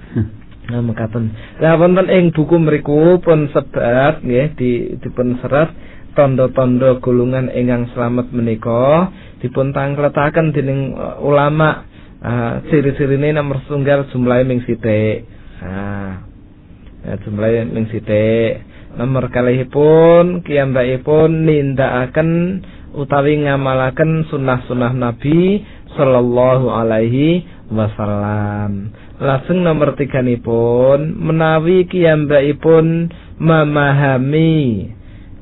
[0.70, 1.34] Nah, mekaten.
[1.58, 4.70] Lah wonten ing buku mriku pun sebat nggih di
[5.02, 5.74] dipun serat
[6.14, 11.86] tondo-tondo golongan ingkang slamet menika dipun tangkletaken dening uh, ulama
[12.20, 15.24] uh, ciri-cirine nomor setunggal jumlahe ming sithik.
[15.60, 16.24] Nah,
[17.04, 18.64] ya, jumlahe ming sithik.
[18.90, 22.30] Nomor kalihipun kiyambakipun nindakaken
[22.90, 25.62] utawi ngamalaken sunnah-sunnah Nabi
[25.94, 28.90] sallallahu alaihi wasallam.
[29.20, 34.90] Lajeng nomor tiga pun menawi kiyambakipun memahami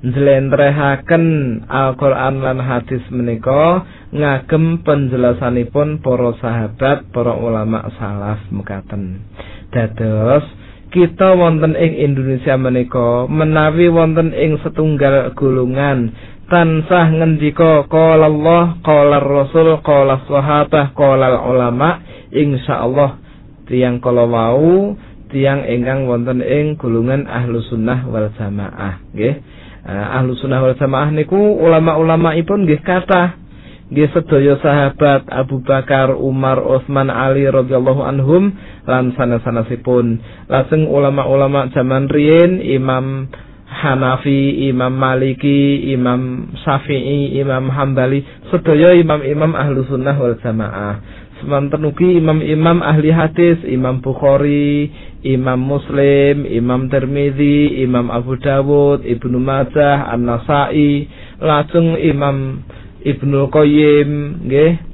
[0.02, 1.24] njlentrehaken
[1.66, 3.82] Al-Qur'an lan hadis menika
[4.14, 9.26] ngagem penjelasanipun para sahabat, para ulama salaf mekaten.
[9.74, 10.46] Dados
[10.88, 16.14] kita wonten ing Indonesia menika menawi wonten ing setunggal golongan
[16.48, 22.00] tansah ngendika qala Allah, qala Rasul, qala sahabah, qala ulama
[22.32, 23.20] insyaallah
[23.68, 24.96] tiang kala wau
[25.28, 29.44] tiang ingkang wonten ing golongan ahlu sunnah wal jamaah nggih
[29.88, 33.40] ahlu sunnah wal jamaah niku ulama-ulamaipun nggih kathah
[33.88, 38.52] nggih sedaya sahabat Abu Bakar, Umar, Utsman, Ali radhiyallahu anhum
[38.84, 40.20] lan sanes-sanesipun
[40.52, 43.32] lajeng ulama-ulama zaman riyin Imam
[43.68, 51.04] Hanafi, Imam Maliki, Imam Syafi'i, Imam Hambali, sedaya imam-imam ahlu sunnah wal jamaah.
[51.38, 54.90] Semanten ugi imam-imam ahli hadis, Imam Bukhari,
[55.22, 61.06] Imam Muslim, Imam Tirmizi, Imam Abu Dawud, Ibnu Majah, An-Nasai,
[61.38, 62.66] lajeng Imam
[63.06, 64.10] Ibnu Qayyim,
[64.50, 64.88] nggih.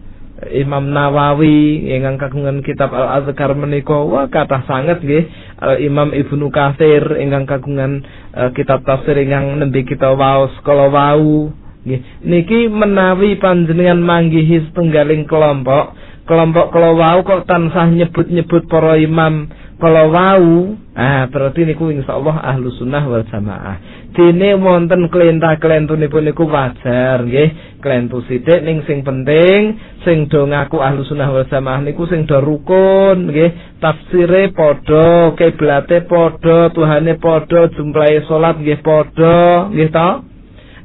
[0.52, 5.24] Imam Nawawi ingkang kagungan kitab Al-Azkar menika wah kathah sanget nggih
[5.62, 11.48] Al Imam Ibnu Katsir ingkang kagungan eh, kitab tafsir ingkang nembe kita waos kala wau
[11.86, 19.48] nggih niki menawi panjenengan manggihi setunggaling kelompok kelompok kala wau kok tansah nyebut-nyebut para imam
[19.76, 24.06] kala wau ah berarti niku insyaallah ahlu sunnah wal jamaah.
[24.14, 27.82] Dene wonten klentah-klentunipun niku wajar nggih.
[27.82, 32.40] Klentu sithik ning sing penting sing do ngaku ahlu sunnah wal jamaah niku sing do
[32.40, 33.82] rukun nggih.
[33.82, 40.10] Tafsire padha kiblate padha tuhane padha jumlahe salat nggih padha nggih to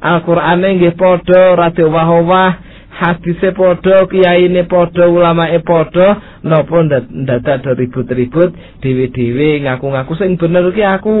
[0.00, 2.69] Al-Qur'ane nggih padha rada wah-wah
[3.00, 6.06] hadise padha kiyaine padha ulamae padha
[6.44, 8.52] napa ndadak ribut-ribut
[8.84, 11.12] dhewe-dhewe ngaku-ngaku sing bener ki aku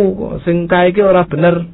[0.44, 1.64] sing kae ki ora bener.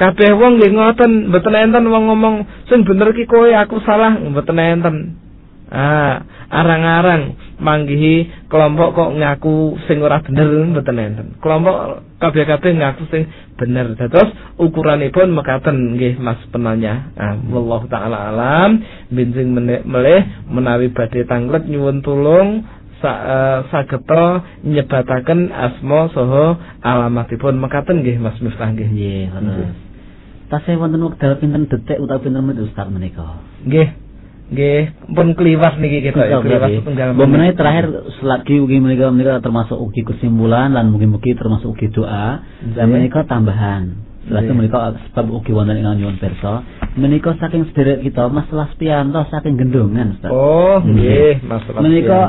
[0.00, 2.36] Kabeh wong nggih ngoten mboten enten wong ngomong
[2.72, 4.96] sing bener ki kowe aku salah mboten enten.
[5.68, 11.26] Ah arang-arang manggihi kelompok kok ngaku sing ora bener mboten enten.
[11.38, 13.28] Kelompok kabeh-kabeh ngaku sing
[13.60, 13.92] bener.
[13.94, 17.12] Dados ukuranipun mekaten nggih Mas penanya.
[17.14, 18.80] Ah wallahu taala alam.
[19.12, 19.52] Binjing
[19.84, 22.64] melih menawi badhe tanglet nyuwun tulung
[23.04, 26.44] sa, uh, sageta nyebataken asma saha
[26.80, 27.60] alamatipun.
[27.60, 28.88] Mekaten nggih Mas Miftah nggih.
[28.88, 29.70] Nggih, ngoten.
[30.50, 33.38] Tasih wonten wekdal pinten detik utawi pinten menit Ustaz menika?
[33.60, 33.92] nggih
[34.50, 37.86] nggih pun kliwas niki kita ya kliwas setunggal menawi terakhir
[38.18, 42.42] selagi ugi menika menika termasuk ugi kesimpulan lan mugi-mugi termasuk ugi doa.
[42.74, 44.09] Lan menika tambahan.
[44.28, 44.68] Lajeng Nggih.
[44.68, 46.60] menika sebab ugi wonten ingkang nyuwun pirsa,
[47.00, 50.28] menika saking sedherek kita Mas Laspianto saking gendongan, Ustaz.
[50.28, 52.20] Oh, nggih, Mas Menika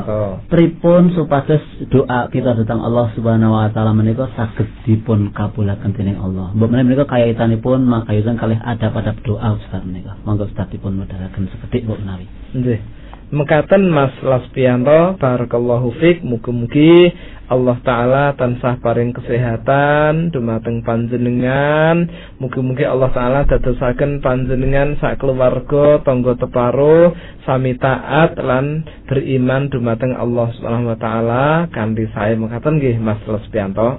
[0.48, 1.60] pripun supados
[1.92, 6.56] doa kita datang Allah Subhanahu wa taala menika saged dipun kabulaken dening Allah.
[6.56, 10.16] Mbok menawi menika kaitanipun makayutan kalih adab-adab doa Ustaz menika.
[10.24, 12.24] Monggo Ustaz dipun medharaken sekedhik mbok menawi.
[12.56, 13.01] Nggih.
[13.32, 17.08] Mekaten Mas Laspianto, barakallahu fik, mugi-mugi
[17.48, 22.12] Allah taala tansah paring kesehatan dumateng panjenengan.
[22.36, 27.16] Mugi-mugi Allah taala dadosaken panjenengan sak keluarga tangga teparo
[27.48, 33.96] sami taat lan beriman dumateng Allah Subhanahu wa taala kanthi sae mekaten Mas Laspianto.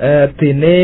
[0.00, 0.76] Eh dene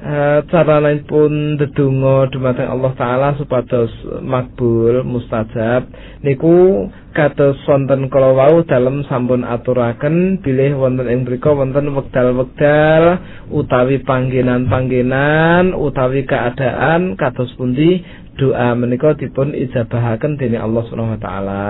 [0.00, 3.92] Eh, caranipun ndedonga dumateng Allah taala supados
[4.24, 5.92] makbul mustajab.
[6.24, 13.20] Niku kados wonten kala wau dalem sampun aturaken bilih wonten ing mriku wonten wekdal-wekdal
[13.52, 18.00] utawi panggenan-panggenan utawi keadaan kados pundi
[18.40, 21.64] doa menika dipun ijabahaken dening Allah Subhanahu wa taala.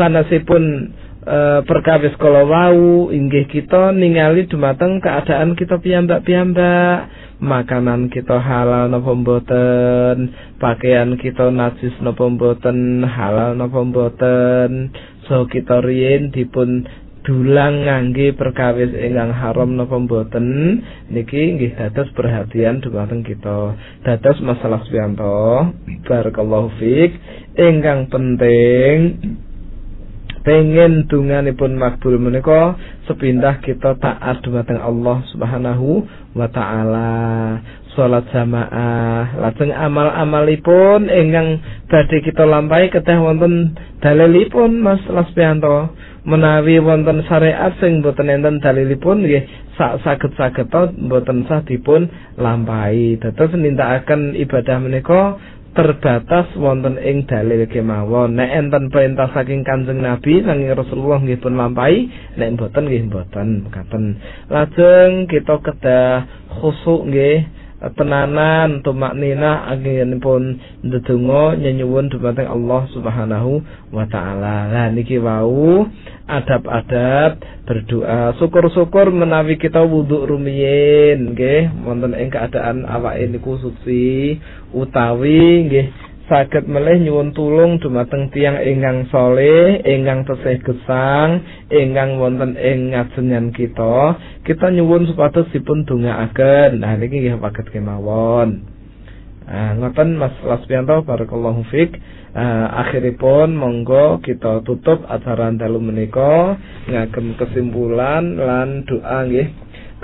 [0.00, 0.88] Sanesipun
[1.24, 7.10] eh, perkawis kala wau inggih kita ningali dumateng keadaan kita piyambak-piyambak.
[7.38, 10.34] Makanan kita halal napa mboten?
[10.58, 13.06] Pakaian kita najis napa mboten?
[13.06, 14.90] Halal napa mboten?
[15.30, 16.82] So kita riyin dipun
[17.22, 20.46] dulang ngangge perkawis ingkang haram napa mboten?
[21.14, 23.78] Niki nggih dados perhatian dumateng kita.
[24.02, 25.70] Dados masalah Suyanto
[26.10, 27.14] barakallahu fik.
[27.54, 28.98] Ingkang penting
[30.48, 32.72] pengen dunganipun makbul menika
[33.04, 37.12] sepindah kita taat dumateng Allah Subhanahu wa taala.
[37.92, 39.36] Salat jamaah.
[39.44, 41.60] Lajeng amal-amalipun ingkang
[41.92, 45.92] badhe kita lampahi kedah wonten dalilipun Mas Laspianto.
[46.24, 49.44] Menawi wonten syariat sing boten enten dalilipun nggih
[49.76, 50.72] sak saged-saged
[51.12, 52.08] boten sah dipun
[52.40, 53.20] lampahi.
[53.20, 55.36] Dados nindakaken ibadah menika
[55.76, 61.54] terbatas wonten ing dalil kemawon nek enten perintah saking Kanjeng Nabi nanging Rasulullah nggih pun
[61.54, 62.08] lampahi
[62.40, 64.04] nek mboten nggih mboten mekaten
[64.48, 66.26] lajeng kita kedah
[66.58, 67.46] khusuk nggih
[67.78, 73.62] tenanan tumak nina anggenipun ndedonga nyenyuwun dumateng Allah Subhanahu
[73.94, 74.66] wa taala.
[74.66, 75.86] Lah niki wau
[76.26, 78.34] adab-adab berdoa.
[78.42, 84.36] Syukur-syukur menawi kita wudhu rumiyin nggih wonten ing keadaan awake niku suci
[84.74, 85.86] utawi nggih
[86.28, 91.40] saged melih nyuwun tulung dumateng tiyang ingkang saleh, ingkang tesih gesang,
[91.72, 96.84] ingkang wonten ing ngajengan kita, kita nyuwun supados dipun dongaaken.
[96.84, 98.78] Nah niki nggih paket kemawon.
[99.48, 101.96] Nah, ngoten Mas Laspianto barakallahu fik.
[102.28, 109.48] Uh, akhiripun monggo kita tutup acara dalu menika ngagem kesimpulan lan doa nggih.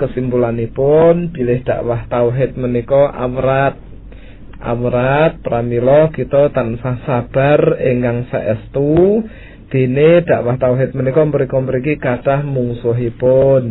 [0.01, 3.84] Kesimpulanipun bilih dakwah tauhid menika amrat
[4.65, 9.21] amrat pramila kita tansah sabar ingkang saestu.
[9.65, 13.63] Dene dakwah tauhid menika mriki-mriki kathah mungsuhipun.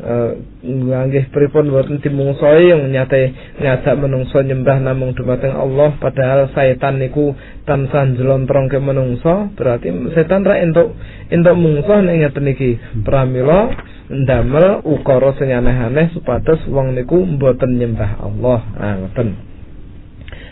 [0.00, 0.32] Eh
[0.64, 7.36] nggih pripun boten dimungsuhi yang nyate ngajak menungso nyembah namung dumateng Allah padahal setan niku
[7.68, 9.52] tansah njlontrongke menungso.
[9.56, 10.96] Berarti setan ra entuk
[11.28, 12.70] entuk mungsuh nek ngeten iki.
[13.04, 13.72] Pramila
[14.08, 18.60] ndamel ukara sing aneh-aneh supados wong niku mboten nyembah Allah.
[18.76, 19.49] Ah ngoten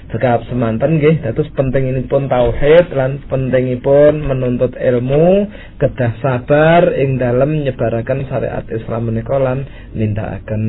[0.09, 1.21] Sekap semanten nggih.
[1.21, 9.37] Dados pentingipun tauhid lan pentingipun menuntut ilmu kedah sabar ing dalem nyebaraken syariat Islam menika
[9.37, 10.65] lan nindakaken.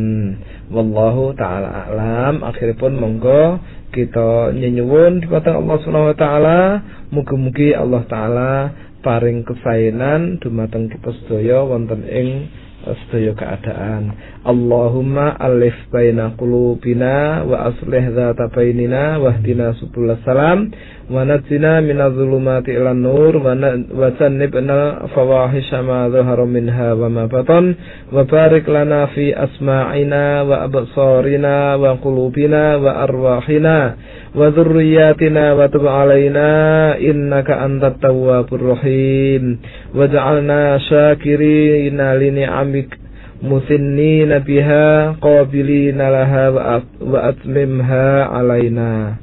[0.67, 2.43] Wallahu taala alam.
[2.43, 3.63] Akhiripun monggo
[3.95, 6.59] kita nyenyuwun dumateng Allah Subhanahu wa taala.
[7.07, 8.51] Mugi-mugi Allah taala
[8.99, 12.51] paring kesaenan dumateng kita sedaya wonten ing
[12.85, 14.15] sedaya keadaan.
[14.47, 20.71] Allahumma alif baina qulubina wa aslih dzata bainina wahdina subul salam.
[21.09, 27.73] Wa najina minadh dhulumati ilan nur wa jannibna fawahisha ma dhahara minha wa ma batan
[28.13, 33.97] wa barik lana fi asma'ina wa absarina wa qulubina wa arwahina
[34.35, 39.61] wa dhurriyyatina wa tub alaina innaka antat tawwabur rahim.
[39.95, 42.89] Waj'alna syakirina li ni'amik
[43.41, 46.51] musinnina biha qabilina laha
[46.99, 49.15] wa atmimha alaina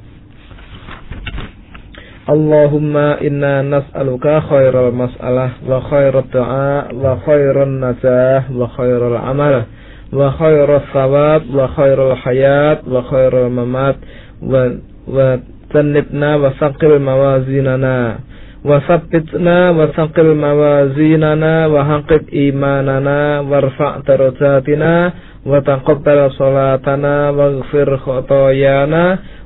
[2.27, 9.63] Allahumma inna nas'aluka khairal mas'alah wa khairat du'a wa khairan najah wa khairal amal
[10.11, 13.95] wa khairal thawab wa khairal hayat wa khairal mamat
[14.43, 14.75] wa
[15.08, 15.38] wa
[15.72, 18.20] tannibna wa saqil mawazinana
[18.62, 25.12] wa sabbitna wa saqil mawazinana wa haqib imanana warfa' darajatina
[25.42, 29.04] وتقبل صلاتنا واغفر خطايانا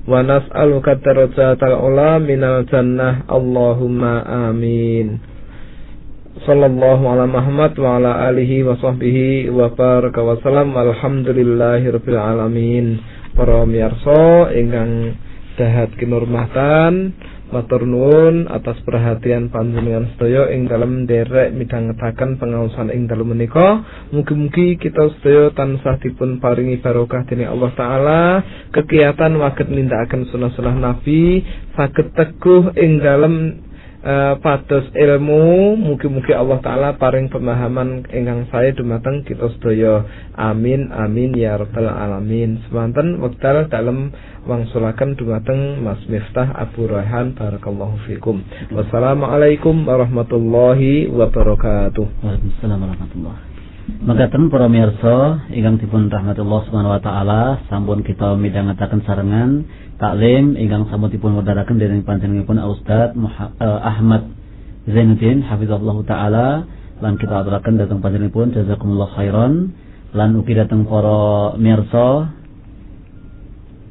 [0.08, 4.02] ونسألك الدرجات العلى من الجنة اللهم
[4.48, 5.08] آمين
[6.36, 13.00] Sallallahu ala Muhammad wa ala alihi wa sahbihi wa baraka wa salam Alhamdulillahi rabbil alamin
[13.32, 15.16] Para miyarsa ingkang
[15.61, 17.13] dahat kinurmatan
[17.51, 23.83] Matur nuwun atas perhatian panjenengan sedaya ing dalam derek midhangetaken pengaosan ing dalem menika.
[24.15, 28.23] Mugi-mugi kita sedaya tansah dipun paringi barokah dening Allah taala,
[28.71, 31.43] kegiatan waget nindakaken sunah-sunah Nabi,
[31.75, 33.59] saged teguh ing dalam
[34.05, 40.05] uh, pados ilmu mugi-mugi Allah taala paring pemahaman ingkang saya dumateng kita sedaya.
[40.37, 42.61] Amin amin ya rabbal alamin.
[42.67, 44.13] Semanten wekdal dalem
[44.45, 47.33] wangsulaken dumateng Mas Miftah Abu Raihan.
[47.37, 48.41] Barakallahu fikum.
[48.73, 52.05] Wassalamualaikum warahmatullahi wabarakatuh.
[52.25, 53.50] Waalaikumsalam warahmatullahi
[53.99, 59.67] Makaten para mirsa ingkang dipun rahmatullah subhanahu wa taala sampun kita midhangetaken sarengan
[59.99, 64.31] taklim ingkang sampun dipun wedharaken dening panjenenganipun Ustaz uh, Ahmad
[64.87, 66.47] Zainuddin hafizahullah taala
[67.03, 69.75] lan kita aturaken dhateng panjenenganipun jazakumullah khairan.
[70.15, 72.31] Lan ugi dhateng para mirsa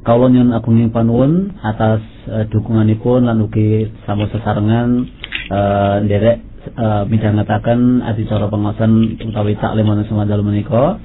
[0.01, 5.05] kawula nyuwun agung panuwun atas uh, dukunganipun lan ugi sampun sesarengan
[5.53, 10.99] uh, nderek uh, midhangetaken adicara pengawasan utawi taklim wonten semadalu menika.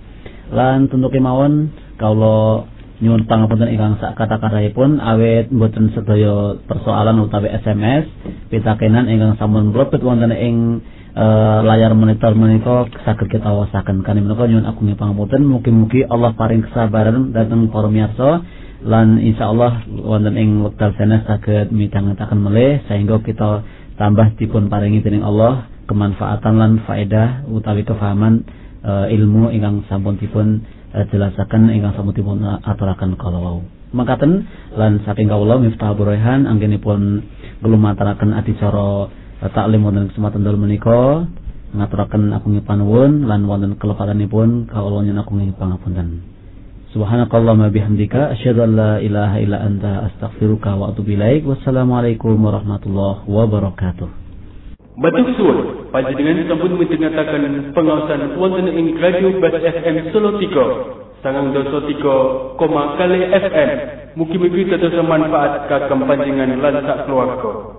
[0.52, 8.08] Lan tentu kemawon kawula nyuwun pangapunten ingkang sak kata-katanipun awet mboten sedaya persoalan utawi SMS
[8.48, 10.80] pitakenan ingkang sampun mlebet wonten ing
[11.12, 16.64] uh, layar monitor menika saged kita wasaken kan menika nyuwun agung pangapunten mugi-mugi Allah paring
[16.64, 18.40] kesabaran dhateng para miyarsa
[18.80, 23.60] lan insyaallah wonten ing wekdal sanes saged midhangetaken melih sehingga kita
[23.96, 28.44] tambah dipun paringi dening Allah kemanfaatan lan faedah utawi kefahaman
[28.84, 30.64] uh, ilmu ingkang sampun dipun
[30.96, 33.60] Eh, jelasaken ingkang samutipun aturaken kala wau.
[33.92, 34.48] Makaten
[34.80, 37.20] lan saking kawula Miftah Buraihan anggenipun
[37.60, 39.12] nglumataraken adicara
[39.44, 41.28] eh, taklim wonten kesempatan dalu menika
[41.76, 46.24] ngaturaken agungi panuwun lan wonten kelepatanipun kawula nyuwun agungi pangapunten.
[46.94, 51.42] Subhanakallahumma bihamdika asyhadu an la ilaha illa anta astaghfiruka wa atubu ilaik.
[51.42, 54.06] Wassalamualaikum warahmatullahi wabarakatuh.
[54.96, 61.20] Batuk suwun, panjenengan sampun midhangetaken pengawasan wonten ing Radio Bas FM Solo 3.
[61.26, 63.70] Sangang doso 3, koma kali FM.
[64.16, 67.75] Mugi-mugi dados manfaat kagem panjenengan lan sak keluarga.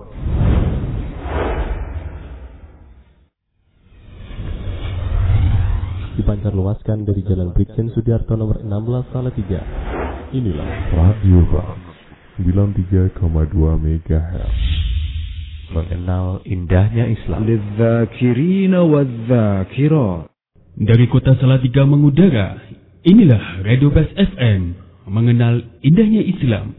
[6.18, 9.62] Dipancar luaskan dari Jalan Brigjen Sudiarto nomor 16 Salatiga.
[10.34, 11.78] Inilah Radio Bas
[12.42, 13.22] 93,2
[13.78, 14.58] MHz
[15.70, 17.46] mengenal indahnya Islam.
[20.78, 22.58] Dari kota Salatiga mengudara,
[23.06, 24.74] inilah Radio Best FM,
[25.06, 26.74] mengenal indahnya Islam.